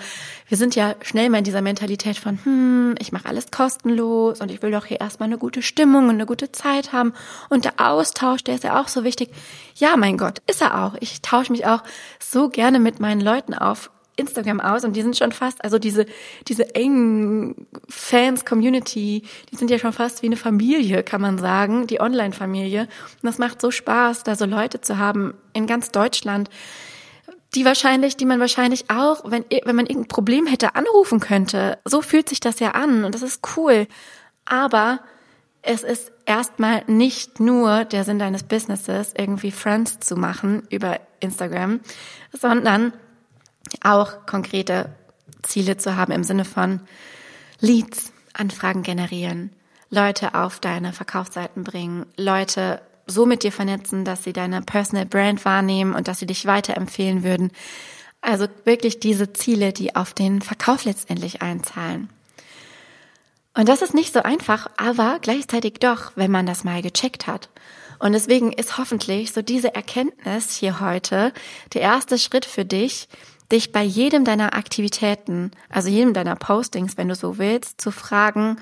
wir 0.48 0.58
sind 0.58 0.76
ja 0.76 0.96
schnell 1.02 1.30
mal 1.30 1.40
in 1.40 1.44
dieser 1.44 1.62
Mentalität 1.62 2.18
von, 2.18 2.40
hm, 2.44 2.96
ich 3.00 3.12
mache 3.12 3.28
alles 3.28 3.52
kostenlos 3.52 4.42
und 4.42 4.52
ich 4.52 4.62
will 4.62 4.72
doch 4.72 4.86
hier 4.86 5.02
erstmal 5.02 5.28
eine 5.28 5.38
gute 5.38 5.62
Stimmung 5.62 6.06
und 6.06 6.16
eine 6.16 6.26
gute 6.26 6.52
Zeit 6.52 6.94
haben. 6.94 7.14
Und 7.50 7.66
der 7.66 7.74
Austausch, 7.78 8.44
der 8.44 8.56
ist 8.56 8.64
ja 8.64 8.82
auch 8.82 8.88
so 8.88 9.04
wichtig. 9.04 9.30
Ja, 9.76 9.98
mein 9.98 10.18
Gott, 10.18 10.42
ist 10.48 10.62
er 10.62 10.84
auch. 10.84 10.96
Ich 11.00 11.22
tausche 11.22 11.52
mich 11.52 11.66
auch 11.66 11.84
so 12.20 12.50
gerne 12.50 12.80
mit 12.80 13.00
meinen 13.00 13.22
Leuten 13.22 13.54
auf 13.54 13.90
Instagram 14.16 14.60
aus 14.60 14.84
und 14.84 14.96
die 14.96 15.02
sind 15.02 15.18
schon 15.18 15.32
fast, 15.32 15.64
also 15.64 15.80
diese, 15.80 16.06
diese 16.48 16.76
engen 16.76 17.68
Fans, 17.88 18.46
Community, 18.46 19.24
die 19.52 19.56
sind 19.56 19.72
ja 19.72 19.80
schon 19.80 19.94
fast 19.94 20.22
wie 20.22 20.28
eine 20.28 20.38
Familie, 20.38 21.04
kann 21.04 21.22
man 21.22 21.38
sagen, 21.38 21.88
die 21.88 22.02
Online-Familie. 22.02 22.82
Und 22.82 23.24
das 23.24 23.38
macht 23.38 23.62
so 23.62 23.72
Spaß, 23.72 24.24
da 24.24 24.36
so 24.36 24.46
Leute 24.46 24.82
zu 24.82 24.98
haben 24.98 25.34
in 25.54 25.68
ganz 25.68 25.92
Deutschland, 25.92 26.50
die 27.56 27.66
wahrscheinlich, 27.66 28.16
die 28.16 28.26
man 28.26 28.40
wahrscheinlich 28.40 28.90
auch, 28.90 29.30
wenn, 29.30 29.44
wenn 29.64 29.76
man 29.76 29.86
irgendein 29.86 30.08
Problem 30.08 30.46
hätte, 30.46 30.76
anrufen 30.76 31.20
könnte. 31.20 31.80
So 31.84 32.02
fühlt 32.02 32.30
sich 32.30 32.40
das 32.40 32.60
ja 32.60 32.72
an 32.72 33.04
und 33.04 33.14
das 33.14 33.22
ist 33.22 33.42
cool. 33.58 33.88
Aber 34.46 35.02
es 35.62 35.84
ist 35.84 36.12
erstmal 36.26 36.84
nicht 36.88 37.40
nur 37.40 37.86
der 37.86 38.04
Sinn 38.04 38.20
deines 38.20 38.44
Businesses, 38.44 39.14
irgendwie 39.18 39.52
Friends 39.52 40.00
zu 40.00 40.16
machen 40.16 40.64
über 40.70 41.00
Instagram, 41.20 41.82
sondern 42.32 42.94
auch 43.84 44.26
konkrete 44.26 44.90
Ziele 45.44 45.78
zu 45.78 45.96
haben 45.96 46.12
im 46.12 46.24
Sinne 46.24 46.46
von 46.46 46.82
Leads, 47.60 48.12
Anfragen 48.34 48.84
generieren, 48.84 49.52
Leute 49.90 50.36
auf 50.36 50.60
deine 50.60 50.94
Verkaufsseiten 50.94 51.64
bringen, 51.64 52.06
Leute 52.18 52.82
so 53.08 53.26
mit 53.26 53.44
dir 53.44 53.52
vernetzen, 53.52 54.06
dass 54.06 54.24
sie 54.24 54.34
deine 54.34 54.62
Personal 54.62 55.06
Brand 55.06 55.44
wahrnehmen 55.44 55.94
und 55.94 56.08
dass 56.08 56.20
sie 56.20 56.26
dich 56.26 56.46
weiterempfehlen 56.46 57.24
würden. 57.24 57.52
Also 58.22 58.48
wirklich 58.64 59.00
diese 59.00 59.34
Ziele, 59.34 59.74
die 59.74 59.96
auf 59.96 60.14
den 60.14 60.42
Verkauf 60.42 60.86
letztendlich 60.86 61.42
einzahlen. 61.42 62.10
Und 63.54 63.68
das 63.68 63.82
ist 63.82 63.94
nicht 63.94 64.14
so 64.14 64.22
einfach, 64.22 64.70
aber 64.78 65.20
gleichzeitig 65.22 65.74
doch, 65.80 66.14
wenn 66.16 66.32
man 66.32 66.46
das 66.46 66.64
mal 66.64 66.82
gecheckt 66.82 67.28
hat. 67.28 67.50
Und 68.00 68.14
deswegen 68.14 68.52
ist 68.54 68.78
hoffentlich 68.78 69.34
so 69.34 69.42
diese 69.42 69.76
Erkenntnis 69.76 70.56
hier 70.56 70.80
heute 70.80 71.34
der 71.74 71.82
erste 71.82 72.18
Schritt 72.18 72.46
für 72.46 72.66
dich, 72.66 73.08
dich 73.52 73.72
bei 73.72 73.84
jedem 73.84 74.26
deiner 74.26 74.56
Aktivitäten, 74.56 75.52
also 75.70 75.90
jedem 75.90 76.14
deiner 76.14 76.36
Postings, 76.36 76.98
wenn 76.98 77.10
du 77.10 77.16
so 77.16 77.38
willst, 77.38 77.82
zu 77.82 77.92
fragen, 77.92 78.58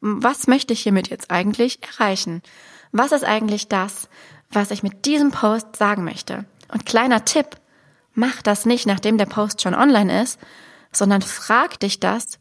was 0.00 0.46
möchte 0.46 0.72
ich 0.72 0.82
hiermit 0.82 1.08
jetzt 1.08 1.30
eigentlich 1.30 1.80
erreichen? 1.82 2.42
Was 2.90 3.12
ist 3.12 3.24
eigentlich 3.24 3.68
das, 3.68 4.08
was 4.50 4.70
ich 4.70 4.82
mit 4.82 5.06
diesem 5.06 5.30
Post 5.30 5.76
sagen 5.76 6.04
möchte? 6.04 6.44
Und 6.72 6.86
kleiner 6.86 7.24
Tipp, 7.24 7.56
mach 8.14 8.42
das 8.42 8.66
nicht, 8.66 8.86
nachdem 8.86 9.16
der 9.16 9.26
Post 9.26 9.62
schon 9.62 9.74
online 9.74 10.22
ist, 10.22 10.38
sondern 10.92 11.22
frag 11.22 11.80
dich 11.80 12.00
das, 12.00 12.38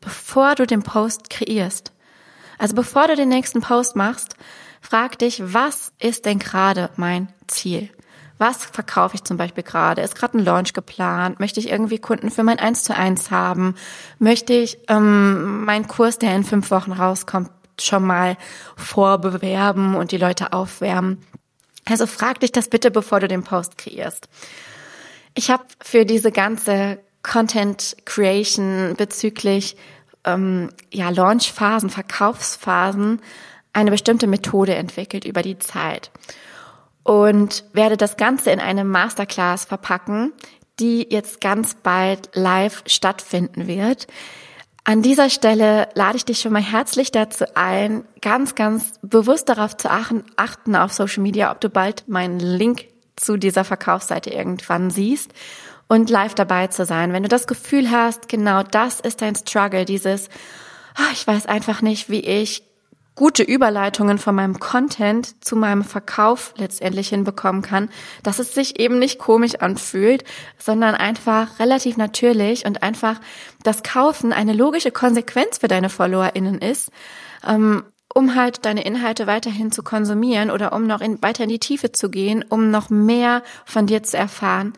bevor 0.00 0.54
du 0.54 0.66
den 0.66 0.82
Post 0.82 1.30
kreierst. 1.30 1.92
Also 2.58 2.74
bevor 2.74 3.08
du 3.08 3.16
den 3.16 3.28
nächsten 3.28 3.60
Post 3.60 3.96
machst, 3.96 4.36
frag 4.80 5.18
dich, 5.18 5.42
was 5.44 5.92
ist 5.98 6.24
denn 6.24 6.38
gerade 6.38 6.90
mein 6.96 7.32
Ziel? 7.46 7.90
Was 8.38 8.64
verkaufe 8.64 9.14
ich 9.14 9.24
zum 9.24 9.36
Beispiel 9.36 9.62
gerade? 9.62 10.02
Ist 10.02 10.16
gerade 10.16 10.38
ein 10.38 10.44
Launch 10.44 10.72
geplant? 10.72 11.38
Möchte 11.38 11.60
ich 11.60 11.68
irgendwie 11.70 11.98
Kunden 11.98 12.30
für 12.30 12.42
mein 12.42 12.58
1 12.58 12.84
zu 12.84 12.96
1 12.96 13.30
haben? 13.30 13.76
Möchte 14.18 14.52
ich 14.52 14.78
ähm, 14.88 15.64
meinen 15.64 15.86
Kurs, 15.86 16.18
der 16.18 16.34
in 16.34 16.44
fünf 16.44 16.70
Wochen 16.70 16.92
rauskommt, 16.92 17.50
schon 17.80 18.04
mal 18.04 18.36
vorbewerben 18.76 19.94
und 19.94 20.10
die 20.10 20.18
Leute 20.18 20.52
aufwärmen? 20.52 21.18
Also 21.84 22.06
frag 22.06 22.40
dich 22.40 22.50
das 22.50 22.68
bitte, 22.68 22.90
bevor 22.90 23.20
du 23.20 23.28
den 23.28 23.44
Post 23.44 23.78
kreierst. 23.78 24.28
Ich 25.34 25.50
habe 25.50 25.64
für 25.80 26.04
diese 26.04 26.32
ganze 26.32 26.98
Content 27.22 27.96
Creation 28.04 28.94
bezüglich 28.96 29.76
ähm, 30.24 30.70
ja, 30.92 31.10
Launchphasen, 31.10 31.90
Verkaufsphasen 31.90 33.20
eine 33.72 33.90
bestimmte 33.90 34.26
Methode 34.26 34.74
entwickelt 34.74 35.24
über 35.24 35.42
die 35.42 35.58
Zeit 35.58 36.10
und 37.04 37.64
werde 37.72 37.96
das 37.96 38.16
Ganze 38.16 38.50
in 38.50 38.58
eine 38.58 38.84
Masterclass 38.84 39.64
verpacken, 39.64 40.32
die 40.80 41.06
jetzt 41.08 41.40
ganz 41.40 41.76
bald 41.76 42.30
live 42.34 42.82
stattfinden 42.86 43.68
wird. 43.68 44.08
An 44.82 45.00
dieser 45.00 45.30
Stelle 45.30 45.88
lade 45.94 46.16
ich 46.16 46.24
dich 46.24 46.40
schon 46.40 46.52
mal 46.52 46.62
herzlich 46.62 47.12
dazu 47.12 47.44
ein, 47.54 48.04
ganz, 48.20 48.54
ganz 48.54 48.92
bewusst 49.02 49.48
darauf 49.48 49.76
zu 49.76 49.90
achten 49.90 50.76
auf 50.76 50.92
Social 50.92 51.22
Media, 51.22 51.52
ob 51.52 51.60
du 51.60 51.70
bald 51.70 52.08
meinen 52.08 52.40
Link 52.40 52.86
zu 53.16 53.36
dieser 53.36 53.64
Verkaufsseite 53.64 54.30
irgendwann 54.30 54.90
siehst 54.90 55.32
und 55.88 56.10
live 56.10 56.34
dabei 56.34 56.66
zu 56.66 56.84
sein. 56.84 57.12
Wenn 57.12 57.22
du 57.22 57.28
das 57.28 57.46
Gefühl 57.46 57.90
hast, 57.90 58.28
genau 58.28 58.62
das 58.62 59.00
ist 59.00 59.22
dein 59.22 59.36
Struggle, 59.36 59.84
dieses, 59.84 60.28
oh, 60.98 61.12
ich 61.12 61.26
weiß 61.26 61.46
einfach 61.46 61.80
nicht, 61.80 62.10
wie 62.10 62.20
ich 62.20 62.62
gute 63.14 63.42
Überleitungen 63.42 64.18
von 64.18 64.34
meinem 64.34 64.58
Content 64.58 65.44
zu 65.44 65.56
meinem 65.56 65.84
Verkauf 65.84 66.52
letztendlich 66.56 67.08
hinbekommen 67.08 67.62
kann, 67.62 67.88
dass 68.22 68.38
es 68.38 68.54
sich 68.54 68.80
eben 68.80 68.98
nicht 68.98 69.18
komisch 69.18 69.56
anfühlt, 69.56 70.24
sondern 70.58 70.94
einfach 70.94 71.58
relativ 71.60 71.96
natürlich 71.96 72.66
und 72.66 72.82
einfach 72.82 73.20
das 73.62 73.82
Kaufen 73.82 74.32
eine 74.32 74.52
logische 74.52 74.90
Konsequenz 74.90 75.58
für 75.58 75.68
deine 75.68 75.90
FollowerInnen 75.90 76.58
ist, 76.58 76.90
ähm, 77.46 77.84
um 78.12 78.34
halt 78.34 78.64
deine 78.64 78.84
Inhalte 78.84 79.26
weiterhin 79.26 79.70
zu 79.70 79.82
konsumieren 79.82 80.50
oder 80.50 80.72
um 80.72 80.86
noch 80.86 81.00
in, 81.00 81.22
weiter 81.22 81.44
in 81.44 81.50
die 81.50 81.58
Tiefe 81.58 81.92
zu 81.92 82.10
gehen, 82.10 82.44
um 82.48 82.70
noch 82.70 82.90
mehr 82.90 83.42
von 83.64 83.86
dir 83.86 84.02
zu 84.02 84.16
erfahren 84.16 84.72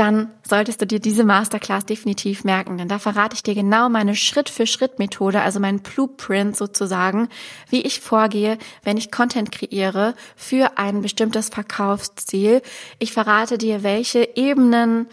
dann 0.00 0.30
solltest 0.48 0.80
du 0.80 0.86
dir 0.86 0.98
diese 0.98 1.24
Masterclass 1.24 1.84
definitiv 1.84 2.42
merken, 2.42 2.78
denn 2.78 2.88
da 2.88 2.98
verrate 2.98 3.34
ich 3.34 3.42
dir 3.42 3.54
genau 3.54 3.90
meine 3.90 4.16
Schritt-für-Schritt-Methode, 4.16 5.42
also 5.42 5.60
mein 5.60 5.80
Blueprint 5.80 6.56
sozusagen, 6.56 7.28
wie 7.68 7.82
ich 7.82 8.00
vorgehe, 8.00 8.56
wenn 8.82 8.96
ich 8.96 9.10
Content 9.10 9.52
kreiere 9.52 10.14
für 10.36 10.78
ein 10.78 11.02
bestimmtes 11.02 11.50
Verkaufsziel. 11.50 12.62
Ich 12.98 13.12
verrate 13.12 13.58
dir, 13.58 13.82
welche 13.82 14.36
Ebenen 14.36 15.06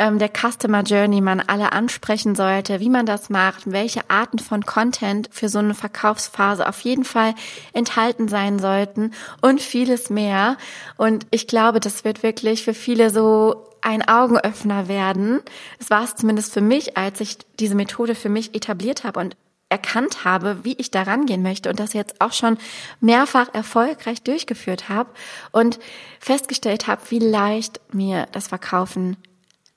ähm, 0.00 0.18
der 0.18 0.30
Customer 0.30 0.82
Journey 0.82 1.20
man 1.20 1.40
alle 1.40 1.72
ansprechen 1.72 2.34
sollte, 2.34 2.80
wie 2.80 2.88
man 2.88 3.04
das 3.04 3.28
macht, 3.28 3.70
welche 3.70 4.08
Arten 4.08 4.38
von 4.38 4.64
Content 4.64 5.28
für 5.30 5.48
so 5.48 5.58
eine 5.58 5.74
Verkaufsphase 5.74 6.66
auf 6.66 6.80
jeden 6.80 7.04
Fall 7.04 7.34
enthalten 7.74 8.26
sein 8.26 8.58
sollten 8.58 9.12
und 9.42 9.60
vieles 9.60 10.08
mehr. 10.08 10.56
Und 10.96 11.26
ich 11.30 11.46
glaube, 11.46 11.80
das 11.80 12.02
wird 12.02 12.22
wirklich 12.22 12.64
für 12.64 12.74
viele 12.74 13.10
so 13.10 13.66
ein 13.82 14.06
Augenöffner 14.06 14.88
werden. 14.88 15.40
Es 15.78 15.90
war 15.90 16.04
es 16.04 16.16
zumindest 16.16 16.52
für 16.52 16.62
mich, 16.62 16.96
als 16.96 17.20
ich 17.20 17.36
diese 17.58 17.74
Methode 17.74 18.14
für 18.14 18.30
mich 18.30 18.54
etabliert 18.54 19.04
habe 19.04 19.20
und 19.20 19.36
erkannt 19.68 20.24
habe, 20.24 20.64
wie 20.64 20.74
ich 20.78 20.90
da 20.90 21.02
rangehen 21.02 21.42
möchte 21.42 21.68
und 21.68 21.78
das 21.78 21.92
jetzt 21.92 22.20
auch 22.20 22.32
schon 22.32 22.56
mehrfach 23.00 23.54
erfolgreich 23.54 24.22
durchgeführt 24.22 24.88
habe 24.88 25.10
und 25.52 25.78
festgestellt 26.18 26.86
habe, 26.86 27.02
wie 27.10 27.20
leicht 27.20 27.80
mir 27.92 28.26
das 28.32 28.48
Verkaufen 28.48 29.16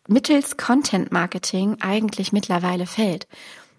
mittels 0.08 0.58
Content 0.58 1.12
Marketing 1.12 1.78
eigentlich 1.82 2.34
mittlerweile 2.34 2.86
fällt. 2.86 3.28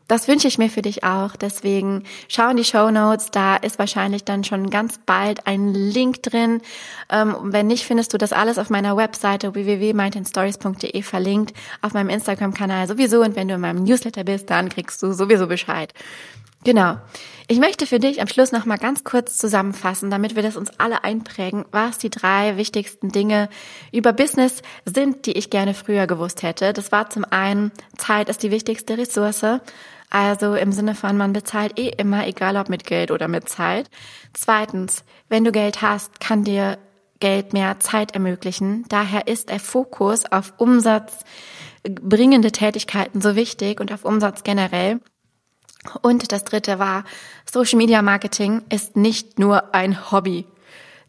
Das 0.07 0.29
wünsche 0.29 0.49
ich 0.49 0.59
mir 0.59 0.69
für 0.69 0.83
dich 0.83 1.03
auch. 1.03 1.35
Deswegen 1.35 2.05
schau 2.29 2.51
in 2.51 2.59
die 2.59 2.65
Show 2.65 2.91
Notes. 2.91 3.31
Da 3.31 3.57
ist 3.57 3.79
wahrscheinlich 3.79 4.25
dann 4.25 4.45
schon 4.45 4.69
ganz 4.69 4.99
bald 5.05 5.47
ein 5.47 5.73
Link 5.73 6.23
drin. 6.23 6.61
Ähm, 7.09 7.35
wenn 7.43 7.67
nicht, 7.67 7.85
findest 7.85 8.13
du 8.13 8.19
das 8.19 8.35
alles 8.35 8.59
auf 8.59 8.69
meiner 8.69 8.97
Webseite 8.99 9.55
www.mindandstories.de 9.55 11.03
verlinkt, 11.03 11.57
auf 11.81 11.95
meinem 11.95 12.11
Instagram-Kanal 12.11 12.87
sowieso. 12.87 13.23
Und 13.23 13.35
wenn 13.35 13.49
du 13.49 13.55
in 13.55 13.61
meinem 13.63 13.85
Newsletter 13.85 14.25
bist, 14.25 14.51
dann 14.51 14.69
kriegst 14.69 15.03
du 15.03 15.13
sowieso 15.13 15.47
Bescheid. 15.47 15.95
Genau. 16.65 16.97
Ich 17.47 17.59
möchte 17.59 17.87
für 17.87 17.99
dich 17.99 18.23
am 18.23 18.27
Schluss 18.27 18.53
noch 18.53 18.65
mal 18.65 18.79
ganz 18.79 19.05
kurz 19.05 19.37
zusammenfassen, 19.37 20.11
damit 20.11 20.35
wir 20.35 20.43
das 20.43 20.57
uns 20.57 20.71
alle 20.79 21.05
einprägen, 21.05 21.67
was 21.73 21.99
die 21.99 22.09
drei 22.09 22.57
wichtigsten 22.57 23.11
Dinge 23.11 23.51
über 23.93 24.15
Business 24.15 24.63
sind, 24.87 25.27
die 25.27 25.33
ich 25.33 25.51
gerne 25.51 25.75
früher 25.75 26.07
gewusst 26.07 26.43
hätte. 26.43 26.73
Das 26.73 26.91
war 26.91 27.11
zum 27.11 27.27
einen, 27.29 27.71
Zeit 27.99 28.31
ist 28.31 28.43
die 28.43 28.51
wichtigste 28.51 28.97
Ressource. 28.97 29.61
Also 30.09 30.55
im 30.55 30.73
Sinne 30.73 30.95
von, 30.95 31.19
man 31.19 31.35
bezahlt 31.35 31.79
eh 31.79 31.89
immer, 31.89 32.27
egal 32.27 32.57
ob 32.57 32.71
mit 32.71 32.87
Geld 32.87 33.11
oder 33.11 33.29
mit 33.29 33.47
Zeit. 33.49 33.91
Zweitens, 34.33 35.05
wenn 35.29 35.45
du 35.45 35.53
Geld 35.53 35.83
hast, 35.83 36.21
kann 36.21 36.45
dir 36.45 36.79
Geld 37.21 37.53
mehr 37.53 37.79
Zeit 37.81 38.13
ermöglichen. 38.13 38.87
Daher 38.89 39.27
ist 39.27 39.51
der 39.51 39.61
Fokus 39.61 40.25
auf 40.25 40.55
umsatzbringende 40.57 42.53
Tätigkeiten 42.53 43.21
so 43.21 43.37
wichtig 43.37 43.81
und 43.81 43.93
auf 43.93 44.05
Umsatz 44.07 44.45
generell. 44.45 45.01
Und 46.03 46.33
das 46.33 46.45
dritte 46.45 46.79
war, 46.79 47.05
Social 47.51 47.79
Media 47.79 48.03
Marketing 48.03 48.63
ist 48.71 48.97
nicht 48.97 49.39
nur 49.39 49.75
ein 49.75 50.11
Hobby. 50.11 50.47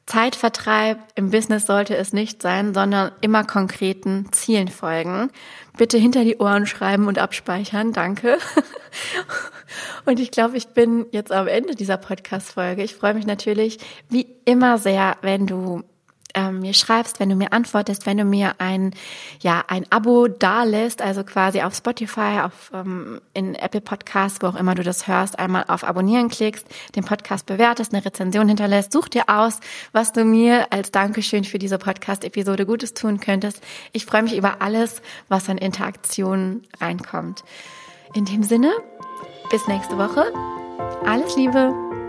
Zeitvertreib 0.06 1.00
im 1.16 1.32
Business 1.32 1.66
sollte 1.66 1.98
es 1.98 2.14
nicht 2.14 2.42
sein, 2.42 2.76
sondern 2.76 3.12
immer 3.22 3.44
konkreten 3.44 4.28
Zielen 4.32 4.68
folgen. 4.68 5.32
Bitte 5.78 5.98
hinter 5.98 6.24
die 6.24 6.38
Ohren 6.38 6.68
schreiben 6.68 7.08
und 7.08 7.18
abspeichern. 7.18 7.92
Danke. 7.92 8.38
Und 10.06 10.20
ich 10.20 10.32
glaube, 10.32 10.58
ich 10.58 10.68
bin 10.68 11.08
jetzt 11.12 11.32
am 11.32 11.48
Ende 11.48 11.76
dieser 11.76 11.98
Podcast-Folge. 11.98 12.84
Ich 12.84 12.96
freue 12.96 13.16
mich 13.16 13.26
natürlich 13.26 13.80
wie 14.10 14.28
immer 14.46 14.78
sehr, 14.78 15.18
wenn 15.22 15.48
du 15.48 15.84
ähm, 16.36 16.60
mir 16.60 16.74
schreibst, 16.74 17.20
wenn 17.20 17.30
du 17.30 17.36
mir 17.36 17.54
antwortest, 17.54 18.06
wenn 18.06 18.18
du 18.18 18.26
mir 18.26 18.56
ein, 18.60 18.92
ja, 19.40 19.64
ein 19.68 19.86
Abo 19.90 20.28
dalässt, 20.28 21.02
also 21.02 21.24
quasi 21.24 21.62
auf 21.62 21.74
Spotify, 21.74 22.42
auf, 22.44 22.72
ähm, 22.74 23.22
in 23.34 23.56
Apple 23.56 23.82
Podcasts, 23.82 24.40
wo 24.42 24.48
auch 24.48 24.56
immer 24.56 24.76
du 24.76 24.84
das 24.84 25.08
hörst, 25.08 25.40
einmal 25.40 25.66
auf 25.68 25.84
Abonnieren 25.84 26.30
klickst, 26.30 26.68
den 26.96 27.06
Podcast 27.06 27.46
bewertest, 27.46 27.94
eine 27.94 28.06
Rezension 28.06 28.48
hinterlässt, 28.48 28.92
such 28.92 29.08
dir 29.08 29.24
aus, 29.28 29.60
was 29.94 30.12
du 30.12 30.26
mir 30.26 30.72
als 30.72 30.92
Dankeschön 30.92 31.46
für 31.46 31.58
diese 31.58 31.78
Podcast-Episode 31.78 32.66
Gutes 32.66 32.94
tun 32.94 33.20
könntest. 33.20 33.64
Ich 33.94 34.06
freue 34.06 34.24
mich 34.24 34.36
über 34.36 34.62
alles, 34.62 35.02
was 35.30 35.50
an 35.50 35.58
Interaktionen 35.58 36.64
reinkommt. 36.80 37.44
In 38.14 38.26
dem 38.26 38.44
Sinne, 38.44 38.72
bis 39.50 39.68
nächste 39.68 39.98
Woche. 39.98 40.32
Alles 41.06 41.36
Liebe! 41.36 42.05